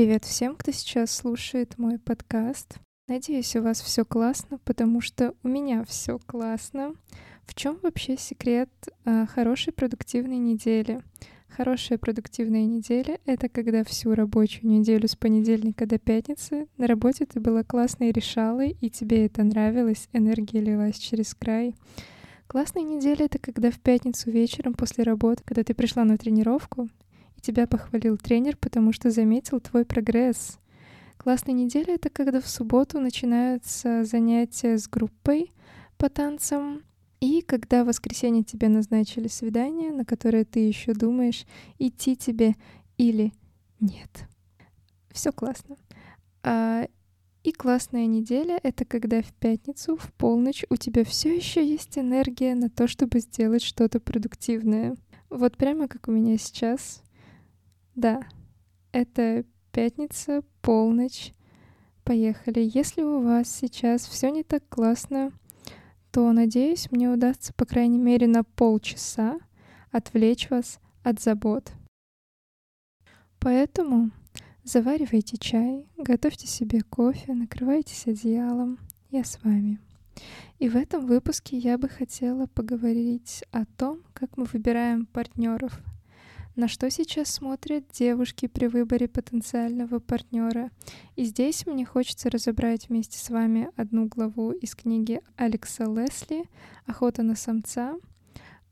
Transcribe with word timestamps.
Привет 0.00 0.24
всем, 0.24 0.56
кто 0.56 0.72
сейчас 0.72 1.14
слушает 1.14 1.76
мой 1.76 1.98
подкаст. 1.98 2.78
Надеюсь, 3.06 3.54
у 3.54 3.60
вас 3.60 3.82
все 3.82 4.06
классно, 4.06 4.56
потому 4.64 5.02
что 5.02 5.34
у 5.42 5.48
меня 5.48 5.84
все 5.84 6.18
классно. 6.18 6.94
В 7.44 7.54
чем 7.54 7.78
вообще 7.82 8.16
секрет 8.16 8.70
а, 9.04 9.26
хорошей 9.26 9.74
продуктивной 9.74 10.38
недели? 10.38 11.02
Хорошая 11.50 11.98
продуктивная 11.98 12.64
неделя— 12.64 13.18
это 13.26 13.50
когда 13.50 13.84
всю 13.84 14.14
рабочую 14.14 14.70
неделю 14.70 15.06
с 15.06 15.16
понедельника 15.16 15.84
до 15.84 15.98
пятницы 15.98 16.66
на 16.78 16.86
работе 16.86 17.26
ты 17.26 17.38
была 17.38 17.62
классной 17.62 18.10
решалой, 18.10 18.78
и 18.80 18.88
тебе 18.88 19.26
это 19.26 19.44
нравилось, 19.44 20.08
энергия 20.14 20.62
лилась 20.62 20.96
через 20.96 21.34
край. 21.34 21.74
Классная 22.46 22.84
неделя— 22.84 23.26
это 23.26 23.38
когда 23.38 23.70
в 23.70 23.78
пятницу 23.78 24.30
вечером 24.30 24.72
после 24.72 25.04
работы, 25.04 25.42
когда 25.44 25.62
ты 25.62 25.74
пришла 25.74 26.04
на 26.04 26.16
тренировку, 26.16 26.88
тебя 27.40 27.66
похвалил 27.66 28.16
тренер, 28.16 28.56
потому 28.56 28.92
что 28.92 29.10
заметил 29.10 29.60
твой 29.60 29.84
прогресс. 29.84 30.58
Классная 31.16 31.54
неделя— 31.54 31.94
это 31.96 32.08
когда 32.08 32.40
в 32.40 32.48
субботу 32.48 32.98
начинаются 32.98 34.04
занятия 34.04 34.78
с 34.78 34.88
группой 34.88 35.52
по 35.98 36.08
танцам, 36.08 36.82
и 37.20 37.42
когда 37.42 37.84
в 37.84 37.88
воскресенье 37.88 38.42
тебе 38.42 38.68
назначили 38.68 39.28
свидание, 39.28 39.92
на 39.92 40.06
которое 40.06 40.44
ты 40.44 40.60
еще 40.60 40.94
думаешь, 40.94 41.44
идти 41.78 42.16
тебе 42.16 42.56
или 42.96 43.32
нет. 43.80 44.26
Все 45.10 45.30
классно. 45.30 45.76
А, 46.42 46.86
и 47.42 47.52
классная 47.52 48.06
неделя— 48.06 48.58
это 48.62 48.84
когда 48.84 49.22
в 49.22 49.32
пятницу, 49.34 49.96
в 49.96 50.12
полночь 50.14 50.64
у 50.70 50.76
тебя 50.76 51.04
все 51.04 51.34
еще 51.34 51.66
есть 51.66 51.98
энергия 51.98 52.54
на 52.54 52.70
то, 52.70 52.86
чтобы 52.86 53.20
сделать 53.20 53.62
что-то 53.62 54.00
продуктивное. 54.00 54.96
Вот 55.28 55.56
прямо 55.56 55.88
как 55.88 56.08
у 56.08 56.12
меня 56.12 56.38
сейчас. 56.38 57.02
Да, 57.94 58.22
это 58.92 59.44
пятница, 59.72 60.42
полночь. 60.62 61.32
Поехали. 62.04 62.70
Если 62.72 63.02
у 63.02 63.20
вас 63.22 63.48
сейчас 63.48 64.06
все 64.06 64.30
не 64.30 64.42
так 64.42 64.68
классно, 64.68 65.32
то, 66.10 66.32
надеюсь, 66.32 66.90
мне 66.90 67.08
удастся, 67.08 67.52
по 67.54 67.64
крайней 67.64 67.98
мере, 67.98 68.26
на 68.26 68.42
полчаса 68.42 69.38
отвлечь 69.92 70.50
вас 70.50 70.80
от 71.02 71.20
забот. 71.20 71.72
Поэтому 73.38 74.10
заваривайте 74.64 75.36
чай, 75.36 75.86
готовьте 75.96 76.46
себе 76.46 76.82
кофе, 76.82 77.34
накрывайтесь 77.34 78.06
одеялом. 78.06 78.78
Я 79.10 79.24
с 79.24 79.42
вами. 79.42 79.78
И 80.58 80.68
в 80.68 80.76
этом 80.76 81.06
выпуске 81.06 81.56
я 81.56 81.78
бы 81.78 81.88
хотела 81.88 82.46
поговорить 82.46 83.42
о 83.50 83.64
том, 83.64 84.02
как 84.12 84.36
мы 84.36 84.44
выбираем 84.44 85.06
партнеров 85.06 85.80
на 86.56 86.68
что 86.68 86.90
сейчас 86.90 87.28
смотрят 87.28 87.84
девушки 87.92 88.46
при 88.46 88.66
выборе 88.66 89.08
потенциального 89.08 89.98
партнера. 89.98 90.70
И 91.16 91.24
здесь 91.24 91.66
мне 91.66 91.84
хочется 91.84 92.30
разобрать 92.30 92.88
вместе 92.88 93.18
с 93.18 93.30
вами 93.30 93.70
одну 93.76 94.06
главу 94.06 94.52
из 94.52 94.74
книги 94.74 95.20
Алекса 95.36 95.84
Лесли 95.84 96.44
«Охота 96.86 97.22
на 97.22 97.36
самца». 97.36 97.94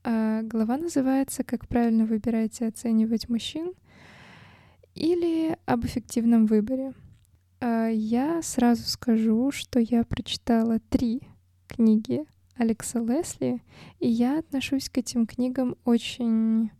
А 0.04 0.42
глава 0.42 0.76
называется 0.76 1.44
«Как 1.44 1.68
правильно 1.68 2.04
выбирать 2.04 2.60
и 2.60 2.64
оценивать 2.64 3.28
мужчин» 3.28 3.72
или 4.94 5.56
об 5.64 5.84
эффективном 5.84 6.46
выборе. 6.46 6.92
А 7.60 7.88
я 7.88 8.42
сразу 8.42 8.82
скажу, 8.84 9.50
что 9.52 9.78
я 9.78 10.04
прочитала 10.04 10.80
три 10.90 11.22
книги 11.68 12.24
Алекса 12.56 12.98
Лесли, 12.98 13.62
и 14.00 14.08
я 14.08 14.38
отношусь 14.38 14.88
к 14.88 14.98
этим 14.98 15.26
книгам 15.26 15.76
очень 15.84 16.70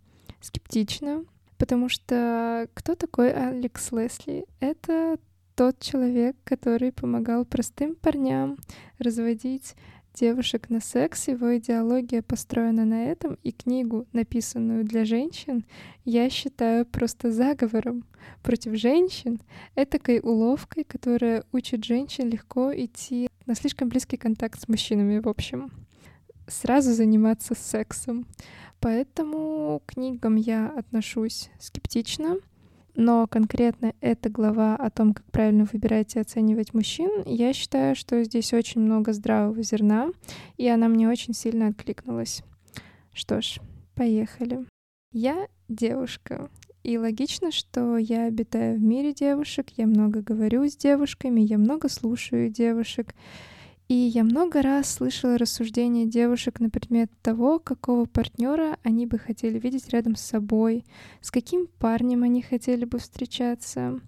скептично, 0.41 1.25
потому 1.57 1.89
что 1.89 2.69
кто 2.75 2.95
такой 2.95 3.33
Алекс 3.33 3.93
Лесли? 3.93 4.47
Это 4.61 5.19
тот 5.55 5.81
человек, 5.81 6.37
который 6.45 6.93
помогал 6.93 7.45
простым 7.45 7.97
парням 7.97 8.57
разводить 8.99 9.75
девушек 10.15 10.71
на 10.71 10.81
секс. 10.81 11.29
Его 11.29 11.57
идеология 11.59 12.23
построена 12.23 12.85
на 12.85 13.07
этом, 13.07 13.39
и 13.43 13.53
книгу, 13.53 14.07
написанную 14.13 14.85
для 14.85 15.05
женщин, 15.05 15.65
я 16.05 16.31
считаю 16.31 16.87
просто 16.87 17.31
заговором 17.33 18.05
против 18.43 18.75
женщин, 18.77 19.41
этакой 19.75 20.21
уловкой, 20.21 20.85
которая 20.85 21.45
учит 21.53 21.85
женщин 21.85 22.29
легко 22.29 22.73
идти 22.75 23.29
на 23.47 23.55
слишком 23.55 23.89
близкий 23.89 24.17
контакт 24.17 24.61
с 24.61 24.69
мужчинами, 24.69 25.19
в 25.19 25.29
общем. 25.29 25.71
Сразу 26.47 26.93
заниматься 26.93 27.55
сексом. 27.55 28.27
Поэтому 28.81 29.83
к 29.85 29.95
книгам 29.95 30.37
я 30.37 30.69
отношусь 30.77 31.51
скептично. 31.59 32.37
Но 32.95 33.29
конкретно 33.29 33.95
эта 34.01 34.29
глава 34.29 34.75
о 34.75 34.91
том, 34.91 35.15
как 35.15 35.25
правильно 35.31 35.69
выбирать 35.73 36.17
и 36.17 36.19
оценивать 36.19 36.75
мужчин, 36.75 37.23
я 37.27 37.53
считаю, 37.53 37.95
что 37.95 38.25
здесь 38.25 38.53
очень 38.53 38.81
много 38.81 39.13
здравого 39.13 39.63
зерна, 39.63 40.11
и 40.57 40.67
она 40.67 40.89
мне 40.89 41.09
очень 41.09 41.33
сильно 41.33 41.69
откликнулась. 41.69 42.43
Что 43.13 43.41
ж, 43.41 43.61
поехали. 43.95 44.67
Я 45.13 45.47
девушка, 45.69 46.51
и 46.83 46.97
логично, 46.97 47.51
что 47.51 47.99
я 47.99 48.25
обитаю 48.25 48.79
в 48.79 48.83
мире 48.83 49.13
девушек, 49.13 49.67
я 49.77 49.87
много 49.87 50.23
говорю 50.23 50.67
с 50.67 50.77
девушками, 50.77 51.41
я 51.41 51.59
много 51.59 51.89
слушаю 51.89 52.51
девушек, 52.51 53.15
и 53.89 53.95
я 53.95 54.23
много 54.23 54.61
раз 54.61 54.93
слышала 54.93 55.39
рассуждения 55.39 56.05
девушек 56.05 56.61
на 56.61 56.69
предмет 56.69 57.11
того, 57.23 57.59
какого 57.59 58.05
партнера 58.05 58.79
они 58.83 59.07
бы 59.07 59.19
хотели 59.19 59.59
видеть 59.59 59.89
рядом 59.89 60.15
с 60.15 60.21
собой, 60.21 60.85
с 61.23 61.31
каким 61.31 61.67
парнем 61.79 62.23
они 62.23 62.43
хотели 62.43 62.85
бы 62.85 62.99
встречаться. 62.99 63.99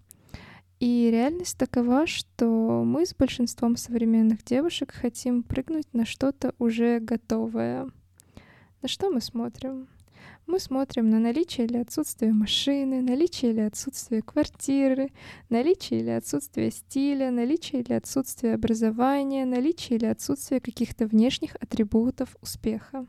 И 0.80 1.08
реальность 1.10 1.58
такова, 1.58 2.06
что 2.06 2.84
мы 2.84 3.06
с 3.06 3.14
большинством 3.14 3.76
современных 3.76 4.44
девушек 4.44 4.92
хотим 4.92 5.42
прыгнуть 5.42 5.92
на 5.92 6.04
что-то 6.04 6.54
уже 6.58 7.00
готовое. 7.00 7.88
На 8.82 8.88
что 8.88 9.10
мы 9.10 9.22
смотрим? 9.22 9.88
Мы 10.50 10.58
смотрим 10.58 11.10
на 11.10 11.20
наличие 11.20 11.68
или 11.68 11.76
отсутствие 11.76 12.32
машины, 12.32 13.02
наличие 13.02 13.52
или 13.52 13.60
отсутствие 13.60 14.20
квартиры, 14.20 15.12
наличие 15.48 16.00
или 16.00 16.10
отсутствие 16.10 16.72
стиля, 16.72 17.30
наличие 17.30 17.82
или 17.82 17.92
отсутствие 17.92 18.54
образования, 18.54 19.44
наличие 19.44 19.96
или 19.96 20.06
отсутствие 20.06 20.60
каких-то 20.60 21.06
внешних 21.06 21.54
атрибутов 21.60 22.36
успеха. 22.42 23.06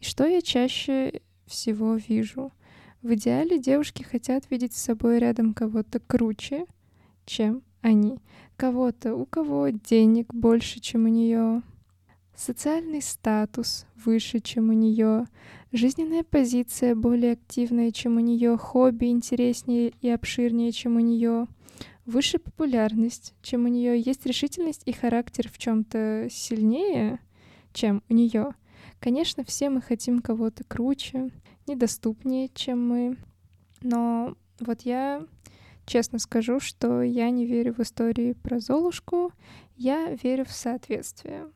И 0.00 0.04
что 0.04 0.24
я 0.24 0.40
чаще 0.40 1.20
всего 1.44 1.96
вижу? 1.96 2.50
В 3.02 3.12
идеале 3.12 3.58
девушки 3.58 4.02
хотят 4.02 4.50
видеть 4.50 4.74
с 4.74 4.82
собой 4.82 5.18
рядом 5.18 5.52
кого-то 5.52 6.00
круче, 6.00 6.64
чем 7.26 7.62
они. 7.82 8.20
Кого-то, 8.56 9.14
у 9.14 9.26
кого 9.26 9.68
денег 9.68 10.32
больше, 10.32 10.80
чем 10.80 11.04
у 11.04 11.08
нее, 11.08 11.60
социальный 12.40 13.02
статус 13.02 13.86
выше, 14.02 14.40
чем 14.40 14.70
у 14.70 14.72
нее, 14.72 15.26
жизненная 15.72 16.24
позиция 16.24 16.94
более 16.94 17.32
активная, 17.32 17.92
чем 17.92 18.16
у 18.16 18.20
нее, 18.20 18.56
хобби 18.56 19.06
интереснее 19.06 19.92
и 20.00 20.08
обширнее, 20.08 20.72
чем 20.72 20.96
у 20.96 21.00
нее, 21.00 21.46
высшая 22.06 22.38
популярность, 22.38 23.34
чем 23.42 23.66
у 23.66 23.68
нее, 23.68 24.00
есть 24.00 24.24
решительность 24.24 24.82
и 24.86 24.92
характер 24.92 25.50
в 25.50 25.58
чем-то 25.58 26.28
сильнее, 26.30 27.20
чем 27.74 28.02
у 28.08 28.14
нее. 28.14 28.54
Конечно, 29.00 29.44
все 29.44 29.68
мы 29.68 29.82
хотим 29.82 30.20
кого-то 30.20 30.64
круче, 30.64 31.30
недоступнее, 31.66 32.48
чем 32.54 32.88
мы, 32.88 33.16
но 33.82 34.34
вот 34.60 34.82
я 34.82 35.26
честно 35.84 36.18
скажу, 36.18 36.58
что 36.58 37.02
я 37.02 37.28
не 37.30 37.44
верю 37.44 37.74
в 37.74 37.80
истории 37.80 38.32
про 38.32 38.60
Золушку, 38.60 39.32
я 39.76 40.14
верю 40.22 40.46
в 40.46 40.52
соответствие. 40.52 41.50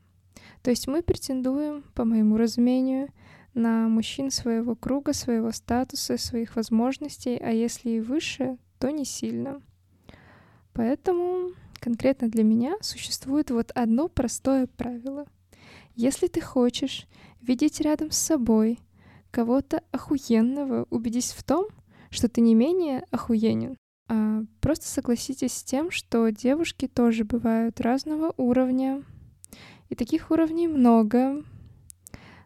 То 0.65 0.71
есть 0.71 0.87
мы 0.87 1.03
претендуем, 1.03 1.83
по 1.93 2.05
моему 2.05 2.37
разумению, 2.37 3.09
на 3.53 3.87
мужчин 3.87 4.31
своего 4.31 4.75
круга, 4.75 5.13
своего 5.13 5.51
статуса, 5.51 6.17
своих 6.17 6.55
возможностей, 6.55 7.37
а 7.37 7.51
если 7.51 7.91
и 7.91 7.99
выше, 7.99 8.57
то 8.79 8.89
не 8.89 9.05
сильно. 9.05 9.61
Поэтому 10.73 11.51
конкретно 11.79 12.29
для 12.29 12.43
меня 12.43 12.77
существует 12.81 13.51
вот 13.51 13.71
одно 13.75 14.07
простое 14.07 14.65
правило. 14.65 15.27
Если 15.93 16.25
ты 16.25 16.41
хочешь 16.41 17.05
видеть 17.41 17.79
рядом 17.79 18.09
с 18.09 18.17
собой 18.17 18.79
кого-то 19.29 19.83
охуенного, 19.91 20.87
убедись 20.89 21.33
в 21.33 21.43
том, 21.43 21.67
что 22.09 22.27
ты 22.27 22.41
не 22.41 22.55
менее 22.55 23.05
охуенен. 23.11 23.77
А 24.07 24.41
просто 24.61 24.87
согласитесь 24.87 25.53
с 25.53 25.63
тем, 25.63 25.91
что 25.91 26.27
девушки 26.29 26.87
тоже 26.87 27.23
бывают 27.23 27.79
разного 27.81 28.33
уровня, 28.35 29.03
и 29.89 29.95
таких 29.95 30.31
уровней 30.31 30.67
много. 30.67 31.43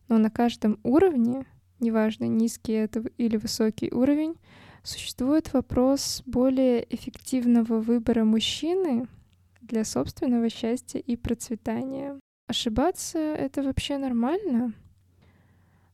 Но 0.08 0.18
на 0.18 0.30
каждом 0.30 0.80
уровне, 0.84 1.46
неважно, 1.80 2.26
низкий 2.26 2.74
это 2.74 3.04
или 3.18 3.38
высокий 3.38 3.92
уровень, 3.92 4.36
существует 4.84 5.54
вопрос 5.54 6.24
более 6.26 6.86
эффективного 6.94 7.80
выбора 7.80 8.24
мужчины 8.24 9.08
для 9.62 9.84
собственного 9.84 10.50
счастья 10.50 11.00
и 11.00 11.16
процветания. 11.16 12.20
Ошибаться— 12.48 13.20
это 13.20 13.62
вообще 13.62 13.98
нормально, 13.98 14.74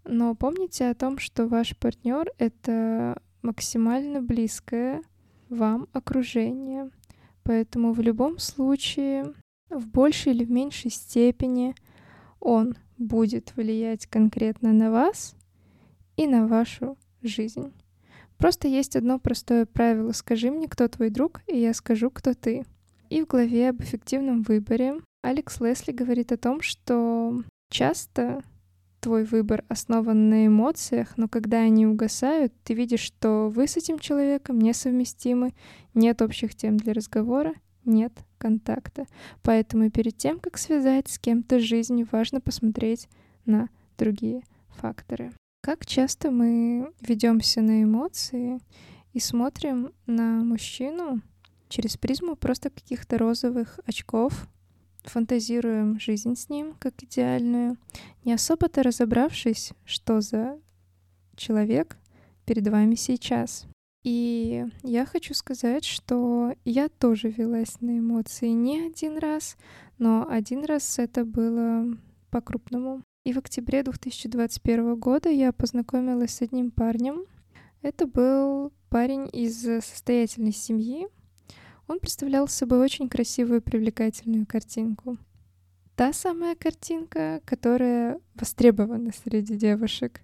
но 0.06 0.36
помните 0.36 0.88
о 0.88 0.94
том, 0.94 1.18
что 1.18 1.48
ваш 1.48 1.76
партнер— 1.76 2.32
это 2.38 3.22
максимально 3.42 4.22
близкое, 4.22 5.02
вам 5.50 5.88
окружение. 5.94 6.92
Поэтому 7.44 7.92
в 7.92 8.00
любом 8.00 8.40
случае, 8.40 9.34
в 9.70 9.88
большей 9.88 10.34
или 10.34 10.44
в 10.44 10.52
меньшей 10.52 10.92
степени, 10.92 11.76
он 12.40 12.76
будет 12.98 13.56
влиять 13.56 14.08
конкретно 14.08 14.72
на 14.74 14.92
вас 14.92 15.36
и 16.18 16.28
на 16.28 16.48
вашу 16.48 16.98
жизнь. 17.22 17.74
Просто 18.38 18.68
есть 18.68 18.96
одно 18.96 19.20
простое 19.20 19.66
правило. 19.66 20.12
Скажи 20.12 20.52
мне, 20.52 20.68
кто 20.68 20.88
твой 20.88 21.10
друг, 21.10 21.42
и 21.48 21.58
я 21.58 21.74
скажу, 21.74 22.10
кто 22.10 22.34
ты. 22.34 22.66
И 23.10 23.22
в 23.22 23.28
главе 23.28 23.70
об 23.70 23.82
эффективном 23.82 24.42
выборе 24.42 24.96
Алекс 25.22 25.60
Лесли 25.60 25.92
говорит 25.92 26.32
о 26.32 26.38
том, 26.38 26.62
что 26.62 27.42
часто 27.70 28.44
твой 29.00 29.24
выбор 29.24 29.64
основан 29.68 30.30
на 30.30 30.48
эмоциях, 30.48 31.16
но 31.16 31.28
когда 31.28 31.60
они 31.60 31.86
угасают, 31.86 32.54
ты 32.64 32.74
видишь, 32.74 33.02
что 33.02 33.52
вы 33.54 33.68
с 33.68 33.78
этим 33.78 34.00
человеком 34.00 34.60
несовместимы, 34.60 35.54
нет 35.94 36.22
общих 36.22 36.56
тем 36.56 36.78
для 36.78 36.94
разговора, 36.94 37.54
нет 37.86 38.12
контакта. 38.38 39.06
Поэтому 39.42 39.90
перед 39.90 40.18
тем, 40.18 40.40
как 40.40 40.58
связать 40.58 41.10
с 41.10 41.20
кем-то 41.20 41.60
жизнь, 41.60 42.08
важно 42.12 42.42
посмотреть 42.42 43.08
на 43.46 43.70
другие 43.98 44.44
факторы. 44.70 45.32
Как 45.62 45.86
часто 45.86 46.32
мы 46.32 46.92
ведемся 47.02 47.62
на 47.62 47.84
эмоции 47.84 48.60
и 49.14 49.20
смотрим 49.20 49.92
на 50.06 50.44
мужчину 50.44 51.22
через 51.70 51.98
призму 51.98 52.36
просто 52.36 52.70
каких-то 52.70 53.18
розовых 53.18 53.80
очков, 53.86 54.48
фантазируем 55.04 56.00
жизнь 56.00 56.36
с 56.36 56.50
ним 56.50 56.76
как 56.80 57.02
идеальную, 57.02 57.78
не 58.24 58.34
особо-то 58.34 58.84
разобравшись, 58.84 59.74
что 59.86 60.22
за 60.22 60.60
человек 61.36 61.98
перед 62.46 62.68
вами 62.68 62.96
сейчас. 62.96 63.66
И 64.06 64.68
я 64.84 65.04
хочу 65.08 65.34
сказать, 65.34 65.84
что 65.84 66.54
я 66.64 66.90
тоже 66.90 67.30
велась 67.30 67.82
на 67.82 67.98
эмоции 67.98 68.50
не 68.50 68.86
один 68.86 69.18
раз, 69.18 69.58
но 69.98 70.28
один 70.30 70.64
раз 70.64 71.00
это 71.00 71.26
было 71.26 71.88
по-крупному. 72.30 73.02
И 73.24 73.34
в 73.34 73.40
октябре 73.40 73.82
2021 73.82 74.96
года 75.00 75.30
я 75.30 75.52
познакомилась 75.52 76.36
с 76.36 76.44
одним 76.44 76.70
парнем. 76.70 77.26
Это 77.82 78.06
был 78.06 78.72
парень 78.90 79.28
из 79.34 79.60
состоятельной 79.62 80.54
семьи, 80.54 81.08
он 81.88 82.00
представлял 82.00 82.48
собой 82.48 82.82
очень 82.82 83.10
красивую 83.10 83.64
привлекательную 83.64 84.46
картинку. 84.46 85.18
Та 85.96 86.14
самая 86.14 86.56
картинка, 86.56 87.42
которая 87.44 88.20
востребована 88.36 89.12
среди 89.24 89.56
девушек. 89.56 90.22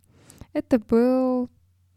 Это 0.54 0.78
был 0.78 1.50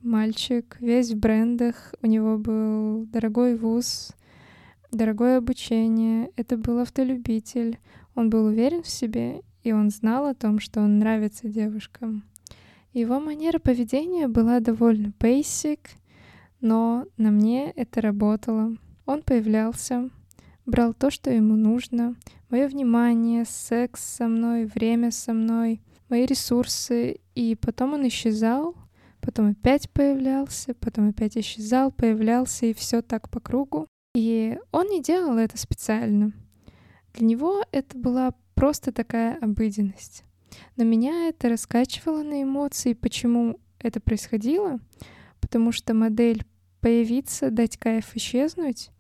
мальчик, 0.05 0.77
весь 0.81 1.13
в 1.13 1.19
брендах, 1.19 1.95
у 2.03 2.07
него 2.07 2.39
был 2.39 3.07
дорогой 3.07 3.57
вуз, 3.57 4.13
дорогое 4.93 5.39
обучение, 5.39 6.31
это 6.37 6.57
был 6.57 6.79
автолюбитель, 6.79 7.79
он 8.15 8.31
был 8.31 8.47
уверен 8.47 8.83
в 8.83 8.89
себе, 8.89 9.41
и 9.63 9.73
он 9.73 9.91
знал 9.91 10.27
о 10.27 10.35
том, 10.35 10.61
что 10.61 10.81
он 10.81 10.99
нравится 10.99 11.49
девушкам. 11.49 12.25
Его 12.93 13.19
манера 13.19 13.59
поведения 13.59 14.29
была 14.29 14.61
довольно 14.61 15.13
basic, 15.19 15.81
но 16.61 17.07
на 17.17 17.31
мне 17.31 17.71
это 17.73 18.01
работало. 18.01 18.77
Он 19.07 19.23
появлялся, 19.23 20.11
брал 20.65 20.95
то, 20.95 21.11
что 21.11 21.31
ему 21.31 21.57
нужно, 21.57 22.15
мое 22.51 22.69
внимание, 22.69 23.45
секс 23.47 24.01
со 24.01 24.29
мной, 24.29 24.67
время 24.67 25.11
со 25.11 25.33
мной, 25.33 25.81
мои 26.09 26.25
ресурсы, 26.25 27.19
и 27.35 27.57
потом 27.57 27.95
он 27.95 28.07
исчезал, 28.07 28.77
потом 29.25 29.53
опять 29.53 29.91
появлялся, 29.91 30.75
потом 30.75 31.09
опять 31.09 31.37
исчезал, 31.37 31.91
появлялся, 31.91 32.67
и 32.67 32.75
все 32.75 33.01
так 33.01 33.31
по 33.31 33.41
кругу. 33.41 33.89
И 34.15 34.59
он 34.71 34.89
не 34.89 35.03
делал 35.03 35.39
это 35.39 35.57
специально. 35.57 36.33
Для 37.15 37.27
него 37.27 37.65
это 37.73 37.97
была 37.97 38.35
просто 38.55 38.93
такая 38.93 39.39
обыденность. 39.41 40.25
Но 40.77 40.85
меня 40.85 41.29
это 41.29 41.49
раскачивало 41.49 42.23
на 42.23 42.43
эмоции. 42.43 42.93
Почему 42.93 43.59
это 43.79 43.99
происходило? 43.99 44.79
Потому 45.41 45.73
что 45.73 45.95
модель 45.95 46.45
появиться, 46.81 47.51
дать 47.51 47.79
кайф 47.79 48.15
исчезнуть, 48.15 48.91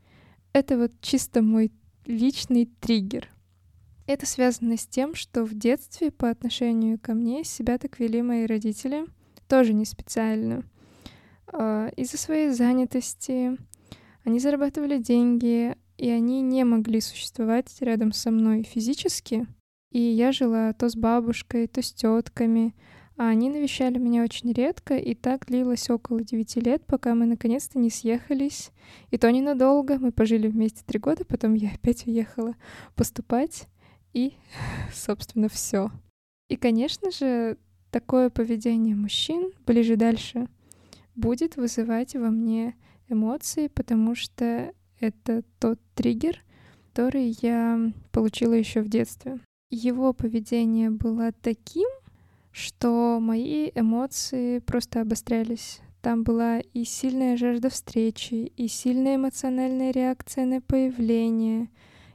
это 0.52 0.78
вот 0.78 0.92
чисто 1.00 1.42
мой 1.42 1.70
личный 2.06 2.70
триггер. 2.80 3.28
Это 4.06 4.26
связано 4.26 4.76
с 4.76 4.86
тем, 4.86 5.14
что 5.14 5.44
в 5.44 5.54
детстве 5.54 6.10
по 6.10 6.30
отношению 6.30 6.98
ко 6.98 7.14
мне 7.14 7.44
себя 7.44 7.78
так 7.78 7.98
вели 7.98 8.22
мои 8.22 8.46
родители, 8.46 9.06
тоже 9.54 9.72
не 9.72 9.84
специально. 9.84 10.64
А, 11.46 11.86
из-за 11.94 12.18
своей 12.18 12.50
занятости 12.50 13.56
они 14.24 14.40
зарабатывали 14.40 14.98
деньги, 14.98 15.76
и 15.96 16.10
они 16.10 16.40
не 16.40 16.64
могли 16.64 17.00
существовать 17.00 17.72
рядом 17.78 18.10
со 18.10 18.32
мной 18.32 18.64
физически. 18.64 19.46
И 19.92 20.00
я 20.00 20.32
жила 20.32 20.72
то 20.72 20.88
с 20.88 20.96
бабушкой, 20.96 21.68
то 21.68 21.82
с 21.82 21.92
тетками, 21.92 22.74
а 23.16 23.28
они 23.28 23.48
навещали 23.48 23.96
меня 23.96 24.24
очень 24.24 24.52
редко, 24.52 24.96
и 24.96 25.14
так 25.14 25.46
длилось 25.46 25.88
около 25.88 26.24
девяти 26.24 26.58
лет, 26.58 26.84
пока 26.84 27.14
мы 27.14 27.24
наконец-то 27.26 27.78
не 27.78 27.90
съехались. 27.90 28.72
И 29.12 29.18
то 29.18 29.30
ненадолго, 29.30 30.00
мы 30.00 30.10
пожили 30.10 30.48
вместе 30.48 30.82
три 30.84 30.98
года, 30.98 31.24
потом 31.24 31.54
я 31.54 31.70
опять 31.70 32.08
уехала 32.08 32.56
поступать, 32.96 33.68
и, 34.14 34.32
собственно, 34.92 35.48
все. 35.48 35.92
И, 36.48 36.56
конечно 36.56 37.12
же, 37.12 37.56
такое 37.94 38.28
поведение 38.28 38.96
мужчин 38.96 39.52
ближе 39.66 39.94
дальше 39.94 40.48
будет 41.14 41.54
вызывать 41.54 42.16
во 42.16 42.28
мне 42.28 42.74
эмоции, 43.08 43.68
потому 43.68 44.16
что 44.16 44.72
это 44.98 45.44
тот 45.60 45.78
триггер, 45.94 46.42
который 46.88 47.36
я 47.40 47.92
получила 48.10 48.54
еще 48.54 48.80
в 48.80 48.88
детстве. 48.88 49.38
Его 49.70 50.12
поведение 50.12 50.90
было 50.90 51.30
таким, 51.40 51.88
что 52.50 53.20
мои 53.20 53.70
эмоции 53.76 54.58
просто 54.58 55.00
обострялись. 55.02 55.78
Там 56.02 56.24
была 56.24 56.58
и 56.58 56.82
сильная 56.82 57.36
жажда 57.36 57.70
встречи, 57.70 58.34
и 58.56 58.66
сильная 58.66 59.14
эмоциональная 59.14 59.92
реакция 59.92 60.46
на 60.46 60.60
появление, 60.60 61.68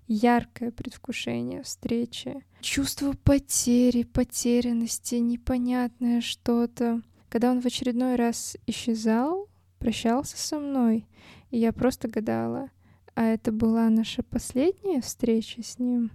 яркое 0.07 0.71
предвкушение 0.71 1.63
встречи, 1.63 2.43
чувство 2.61 3.13
потери, 3.23 4.03
потерянности, 4.03 5.15
непонятное 5.15 6.21
что-то. 6.21 7.01
Когда 7.29 7.51
он 7.51 7.61
в 7.61 7.65
очередной 7.65 8.15
раз 8.15 8.57
исчезал, 8.65 9.47
прощался 9.77 10.37
со 10.37 10.59
мной, 10.59 11.05
и 11.51 11.59
я 11.59 11.71
просто 11.71 12.07
гадала, 12.07 12.69
а 13.15 13.25
это 13.25 13.51
была 13.51 13.89
наша 13.89 14.23
последняя 14.23 15.01
встреча 15.01 15.63
с 15.63 15.79
ним, 15.79 16.11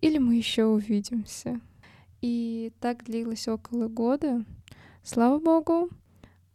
или 0.00 0.18
мы 0.18 0.36
еще 0.36 0.64
увидимся. 0.66 1.60
И 2.20 2.72
так 2.80 3.04
длилось 3.04 3.48
около 3.48 3.88
года. 3.88 4.44
Слава 5.02 5.38
богу, 5.38 5.90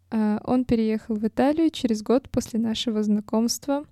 а, 0.09 0.41
он 0.43 0.65
переехал 0.65 1.15
в 1.15 1.27
Италию 1.27 1.69
через 1.69 2.01
год 2.01 2.29
после 2.29 2.59
нашего 2.59 3.03
знакомства, 3.03 3.85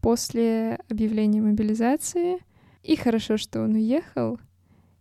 после 0.00 0.80
объявления 0.88 1.40
мобилизации. 1.40 2.38
И 2.82 2.96
хорошо, 2.96 3.36
что 3.36 3.62
он 3.62 3.74
уехал. 3.74 4.38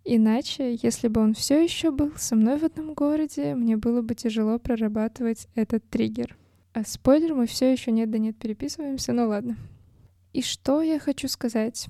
Иначе, 0.06 0.78
если 0.82 1.08
бы 1.08 1.22
он 1.22 1.34
все 1.34 1.64
еще 1.64 1.92
был 1.92 2.12
со 2.18 2.36
мной 2.36 2.58
в 2.58 2.64
одном 2.64 2.94
городе, 2.94 3.56
мне 3.56 3.78
было 3.78 4.02
бы 4.02 4.16
тяжело 4.16 4.60
прорабатывать 4.60 5.48
этот 5.56 5.90
триггер. 5.90 6.38
А 6.74 6.84
спойлер, 6.84 7.34
мы 7.36 7.46
все 7.46 7.72
еще 7.72 7.92
нет 7.92 8.12
да 8.12 8.18
нет 8.18 8.38
переписываемся, 8.38 9.14
ну 9.14 9.28
ладно. 9.28 9.58
И 10.34 10.42
что 10.42 10.82
я 10.82 11.00
хочу 11.00 11.28
сказать? 11.28 11.88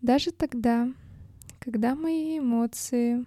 Даже 0.00 0.30
тогда, 0.30 0.88
когда 1.58 1.96
мои 1.96 2.38
эмоции 2.38 3.24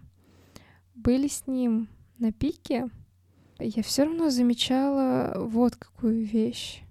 были 0.95 1.27
с 1.27 1.45
ним 1.45 1.89
на 2.19 2.31
пике, 2.31 2.89
я 3.59 3.83
все 3.83 4.05
равно 4.05 4.29
замечала 4.29 5.33
вот 5.37 5.75
какую 5.75 6.23
вещь. 6.23 6.83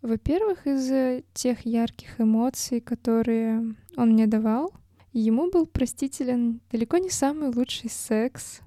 Во-первых, 0.00 0.66
из-за 0.66 1.22
тех 1.34 1.66
ярких 1.66 2.20
эмоций, 2.20 2.80
которые 2.80 3.74
он 3.96 4.10
мне 4.12 4.26
давал, 4.26 4.72
ему 5.12 5.50
был 5.50 5.66
простителен 5.66 6.60
далеко 6.70 6.98
не 6.98 7.10
самый 7.10 7.54
лучший 7.54 7.90
секс, 7.90 8.60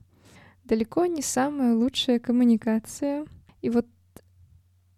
далеко 0.63 1.05
не 1.05 1.21
самая 1.21 1.73
лучшая 1.73 2.19
коммуникация. 2.19 3.25
И 3.61 3.69
вот 3.69 3.87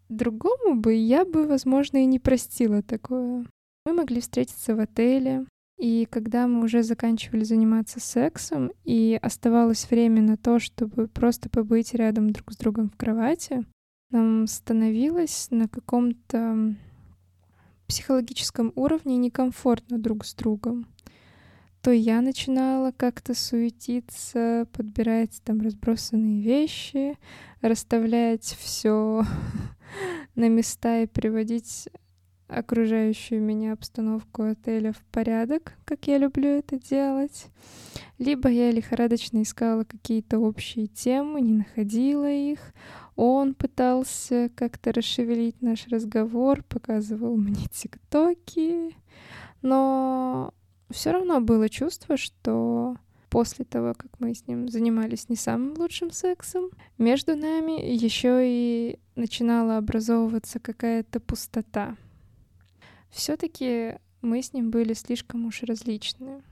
другому 0.10 0.76
бы 0.76 0.94
я 0.94 1.26
бы, 1.26 1.48
возможно, 1.48 1.98
и 1.98 2.06
не 2.06 2.20
простила 2.20 2.82
такое. 2.82 3.46
Мы 3.86 3.94
могли 3.94 4.22
встретиться 4.22 4.76
в 4.76 4.80
отеле, 4.80 5.46
и 5.78 6.08
когда 6.10 6.48
мы 6.48 6.64
уже 6.64 6.84
заканчивали 6.84 7.44
заниматься 7.44 8.00
сексом, 8.00 8.72
и 8.84 9.20
оставалось 9.22 9.90
время 9.90 10.22
на 10.22 10.38
то, 10.38 10.60
чтобы 10.60 11.08
просто 11.08 11.50
побыть 11.50 11.94
рядом 11.94 12.30
друг 12.30 12.54
с 12.54 12.58
другом 12.58 12.90
в 12.90 12.96
кровати, 12.96 13.66
нам 14.10 14.48
становилось 14.48 15.48
на 15.52 15.68
каком-то 15.68 16.76
психологическом 17.88 18.72
уровне 18.76 19.18
некомфортно 19.18 20.00
друг 20.00 20.26
с 20.26 20.34
другом. 20.34 20.88
То 21.86 21.92
я 21.92 22.22
начинала 22.22 22.92
как-то 22.92 23.36
суетиться, 23.36 24.68
подбирать 24.74 25.40
там 25.44 25.62
разбросанные 25.62 26.42
вещи, 26.42 27.16
расставлять 27.62 28.58
все 28.60 29.24
на 30.36 30.50
места 30.50 31.04
и 31.04 31.06
приводить 31.06 31.88
окружающую 32.48 33.40
меня 33.40 33.74
обстановку 33.74 34.42
отеля 34.42 34.94
в 34.94 35.06
порядок, 35.12 35.74
как 35.86 36.08
я 36.08 36.18
люблю 36.18 36.50
это 36.50 36.80
делать. 36.80 37.46
Либо 38.18 38.50
я 38.50 38.72
лихорадочно 38.72 39.44
искала 39.44 39.84
какие-то 39.84 40.40
общие 40.40 40.88
темы, 40.88 41.40
не 41.40 41.54
находила 41.54 42.28
их. 42.28 42.74
Он 43.16 43.54
пытался 43.54 44.50
как-то 44.56 44.92
расшевелить 44.92 45.62
наш 45.62 45.88
разговор, 45.90 46.64
показывал 46.64 47.38
мне 47.38 47.68
тиктоки. 47.72 48.96
Но 49.62 50.52
все 50.90 51.12
равно 51.12 51.42
было 51.42 51.70
чувство, 51.70 52.18
что 52.18 52.96
после 53.30 53.66
того, 53.66 53.94
как 53.94 54.20
мы 54.20 54.34
с 54.34 54.48
ним 54.48 54.70
занимались 54.70 55.30
не 55.30 55.36
самым 55.36 55.74
лучшим 55.78 56.12
сексом, 56.12 56.70
между 56.98 57.36
нами 57.36 57.82
еще 57.82 58.40
и 58.44 59.00
начинала 59.16 59.78
образовываться 59.78 60.60
какая-то 60.60 61.20
пустота. 61.20 61.98
Все-таки 63.10 63.98
мы 64.22 64.42
с 64.42 64.54
ним 64.54 64.72
были 64.72 64.94
слишком 64.94 65.46
уж 65.46 65.64
различны. 65.64 66.44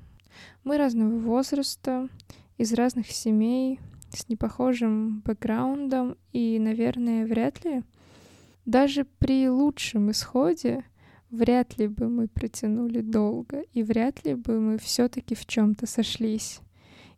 Мы 0.64 0.78
разного 0.78 1.18
возраста, 1.20 2.10
из 2.58 2.74
разных 2.74 3.12
семей, 3.12 3.80
с 4.12 4.30
непохожим 4.30 5.22
бэкграундом, 5.22 6.18
и, 6.32 6.60
наверное, 6.60 7.26
вряд 7.26 7.64
ли, 7.66 7.84
даже 8.66 9.06
при 9.06 9.50
лучшем 9.50 10.12
исходе, 10.12 10.84
вряд 11.34 11.80
ли 11.80 11.88
бы 11.88 12.10
мы 12.10 12.28
протянули 12.28 13.02
долго, 13.02 13.62
и 13.74 13.82
вряд 13.82 14.24
ли 14.24 14.36
бы 14.36 14.60
мы 14.60 14.78
все-таки 14.78 15.34
в 15.34 15.46
чем-то 15.48 15.88
сошлись. 15.88 16.60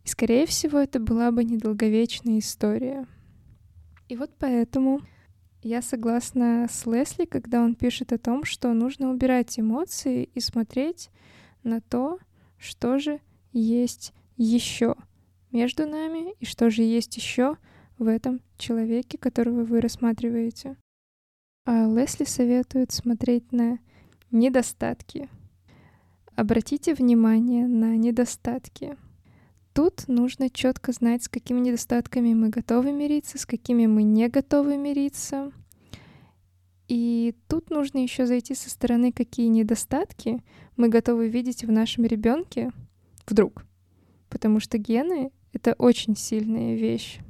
И, 0.04 0.08
скорее 0.08 0.46
всего, 0.46 0.78
это 0.78 0.98
была 0.98 1.30
бы 1.30 1.44
недолговечная 1.44 2.38
история. 2.38 3.06
И 4.08 4.16
вот 4.16 4.30
поэтому 4.38 5.02
я 5.62 5.82
согласна 5.82 6.66
с 6.70 6.86
Лесли, 6.86 7.26
когда 7.26 7.62
он 7.62 7.74
пишет 7.74 8.12
о 8.12 8.18
том, 8.18 8.44
что 8.44 8.72
нужно 8.72 9.10
убирать 9.10 9.58
эмоции 9.58 10.30
и 10.34 10.40
смотреть 10.40 11.10
на 11.62 11.82
то, 11.82 12.18
что 12.56 12.98
же 12.98 13.20
есть 13.52 14.14
еще 14.38 14.94
между 15.52 15.86
нами 15.86 16.32
и 16.40 16.46
что 16.46 16.70
же 16.70 16.82
есть 16.82 17.16
еще 17.16 17.58
в 17.98 18.06
этом 18.06 18.40
человеке, 18.56 19.18
которого 19.18 19.64
вы 19.64 19.82
рассматриваете. 19.82 20.76
А 21.66 21.86
Лесли 21.86 22.24
советует 22.24 22.92
смотреть 22.92 23.52
на 23.52 23.78
недостатки. 24.30 25.28
Обратите 26.34 26.94
внимание 26.94 27.66
на 27.66 27.96
недостатки. 27.96 28.96
Тут 29.72 30.08
нужно 30.08 30.50
четко 30.50 30.92
знать, 30.92 31.24
с 31.24 31.28
какими 31.28 31.60
недостатками 31.60 32.34
мы 32.34 32.48
готовы 32.48 32.92
мириться, 32.92 33.38
с 33.38 33.46
какими 33.46 33.86
мы 33.86 34.02
не 34.02 34.28
готовы 34.28 34.76
мириться. 34.76 35.52
И 36.88 37.34
тут 37.48 37.70
нужно 37.70 37.98
еще 37.98 38.26
зайти 38.26 38.54
со 38.54 38.70
стороны, 38.70 39.12
какие 39.12 39.48
недостатки 39.48 40.42
мы 40.76 40.88
готовы 40.88 41.28
видеть 41.28 41.64
в 41.64 41.72
нашем 41.72 42.04
ребенке 42.04 42.70
вдруг. 43.26 43.64
Потому 44.28 44.60
что 44.60 44.78
гены— 44.78 45.30
это 45.52 45.74
очень 45.74 46.16
сильная 46.16 46.74
вещь. 46.76 47.20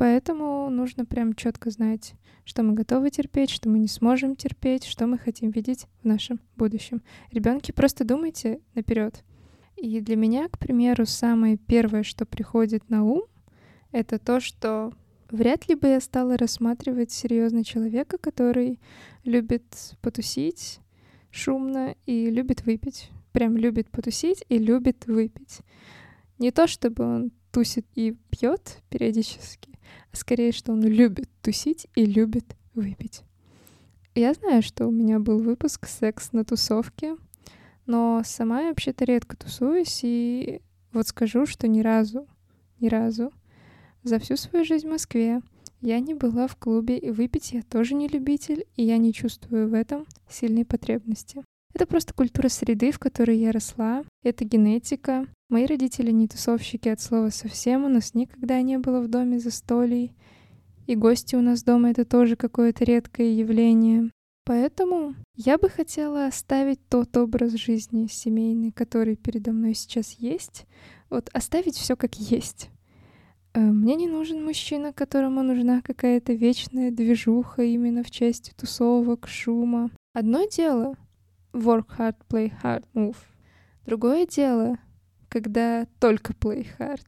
Поэтому 0.00 0.70
нужно 0.70 1.04
прям 1.04 1.34
четко 1.34 1.68
знать, 1.68 2.14
что 2.46 2.62
мы 2.62 2.72
готовы 2.72 3.10
терпеть, 3.10 3.50
что 3.50 3.68
мы 3.68 3.78
не 3.78 3.86
сможем 3.86 4.34
терпеть, 4.34 4.86
что 4.86 5.06
мы 5.06 5.18
хотим 5.18 5.50
видеть 5.50 5.88
в 6.02 6.06
нашем 6.06 6.40
будущем. 6.56 7.02
Ребенки, 7.32 7.70
просто 7.70 8.02
думайте 8.02 8.62
наперед. 8.74 9.22
И 9.76 10.00
для 10.00 10.16
меня, 10.16 10.48
к 10.48 10.58
примеру, 10.58 11.04
самое 11.04 11.58
первое, 11.58 12.02
что 12.02 12.24
приходит 12.24 12.88
на 12.88 13.04
ум, 13.04 13.24
это 13.92 14.18
то, 14.18 14.40
что 14.40 14.94
вряд 15.30 15.68
ли 15.68 15.74
бы 15.74 15.88
я 15.88 16.00
стала 16.00 16.38
рассматривать 16.38 17.10
серьезно 17.10 17.62
человека, 17.62 18.16
который 18.16 18.80
любит 19.24 19.98
потусить 20.00 20.80
шумно 21.30 21.94
и 22.06 22.30
любит 22.30 22.64
выпить. 22.64 23.10
Прям 23.32 23.54
любит 23.54 23.90
потусить 23.90 24.46
и 24.48 24.56
любит 24.56 25.06
выпить. 25.06 25.58
Не 26.38 26.52
то, 26.52 26.66
чтобы 26.66 27.04
он 27.04 27.32
тусит 27.52 27.86
и 27.94 28.16
пьет 28.30 28.78
периодически, 28.88 29.78
а 30.12 30.16
скорее, 30.16 30.52
что 30.52 30.72
он 30.72 30.82
любит 30.82 31.28
тусить 31.42 31.86
и 31.94 32.04
любит 32.04 32.56
выпить. 32.74 33.22
Я 34.14 34.34
знаю, 34.34 34.62
что 34.62 34.86
у 34.86 34.90
меня 34.90 35.18
был 35.18 35.38
выпуск 35.38 35.86
«Секс 35.86 36.32
на 36.32 36.44
тусовке», 36.44 37.16
но 37.86 38.22
сама 38.24 38.62
я 38.62 38.68
вообще-то 38.68 39.04
редко 39.04 39.36
тусуюсь, 39.36 40.00
и 40.02 40.60
вот 40.92 41.08
скажу, 41.08 41.46
что 41.46 41.68
ни 41.68 41.80
разу, 41.80 42.26
ни 42.80 42.88
разу 42.88 43.32
за 44.02 44.18
всю 44.18 44.36
свою 44.36 44.64
жизнь 44.64 44.86
в 44.86 44.90
Москве 44.90 45.40
я 45.80 45.98
не 46.00 46.14
была 46.14 46.46
в 46.46 46.56
клубе, 46.56 46.98
и 46.98 47.10
выпить 47.10 47.52
я 47.52 47.62
тоже 47.62 47.94
не 47.94 48.08
любитель, 48.08 48.66
и 48.76 48.82
я 48.82 48.98
не 48.98 49.12
чувствую 49.12 49.68
в 49.68 49.74
этом 49.74 50.06
сильной 50.28 50.64
потребности. 50.64 51.42
Это 51.74 51.86
просто 51.86 52.12
культура 52.12 52.48
среды, 52.48 52.90
в 52.92 52.98
которой 52.98 53.38
я 53.38 53.52
росла. 53.52 54.04
Это 54.22 54.44
генетика. 54.44 55.26
Мои 55.50 55.66
родители 55.66 56.12
не 56.12 56.28
тусовщики 56.28 56.88
от 56.88 57.00
слова 57.00 57.30
совсем. 57.30 57.84
У 57.84 57.88
нас 57.88 58.14
никогда 58.14 58.62
не 58.62 58.78
было 58.78 59.00
в 59.00 59.08
доме 59.08 59.40
застолий. 59.40 60.12
И 60.86 60.94
гости 60.94 61.34
у 61.34 61.40
нас 61.40 61.64
дома— 61.64 61.90
это 61.90 62.04
тоже 62.04 62.36
какое-то 62.36 62.84
редкое 62.84 63.34
явление. 63.34 64.12
Поэтому 64.44 65.16
я 65.34 65.58
бы 65.58 65.68
хотела 65.68 66.26
оставить 66.26 66.78
тот 66.88 67.16
образ 67.16 67.54
жизни 67.54 68.06
семейный, 68.06 68.70
который 68.70 69.16
передо 69.16 69.50
мной 69.50 69.74
сейчас 69.74 70.12
есть. 70.12 70.66
Вот 71.10 71.28
оставить 71.32 71.76
все 71.76 71.96
как 71.96 72.14
есть. 72.14 72.70
Э, 73.52 73.60
мне 73.60 73.96
не 73.96 74.06
нужен 74.06 74.44
мужчина, 74.44 74.92
которому 74.92 75.42
нужна 75.42 75.82
какая-то 75.82 76.32
вечная 76.32 76.92
движуха 76.92 77.64
именно 77.64 78.04
в 78.04 78.10
части 78.12 78.52
тусовок, 78.56 79.26
шума. 79.26 79.90
Одно 80.12 80.44
дело 80.46 80.96
work 81.52 81.86
hard, 81.98 82.16
play 82.28 82.52
hard, 82.62 82.84
move. 82.94 83.16
Другое 83.84 84.26
дело, 84.26 84.78
когда 85.30 85.86
только 85.98 86.34
play 86.34 86.66
hard. 86.78 87.06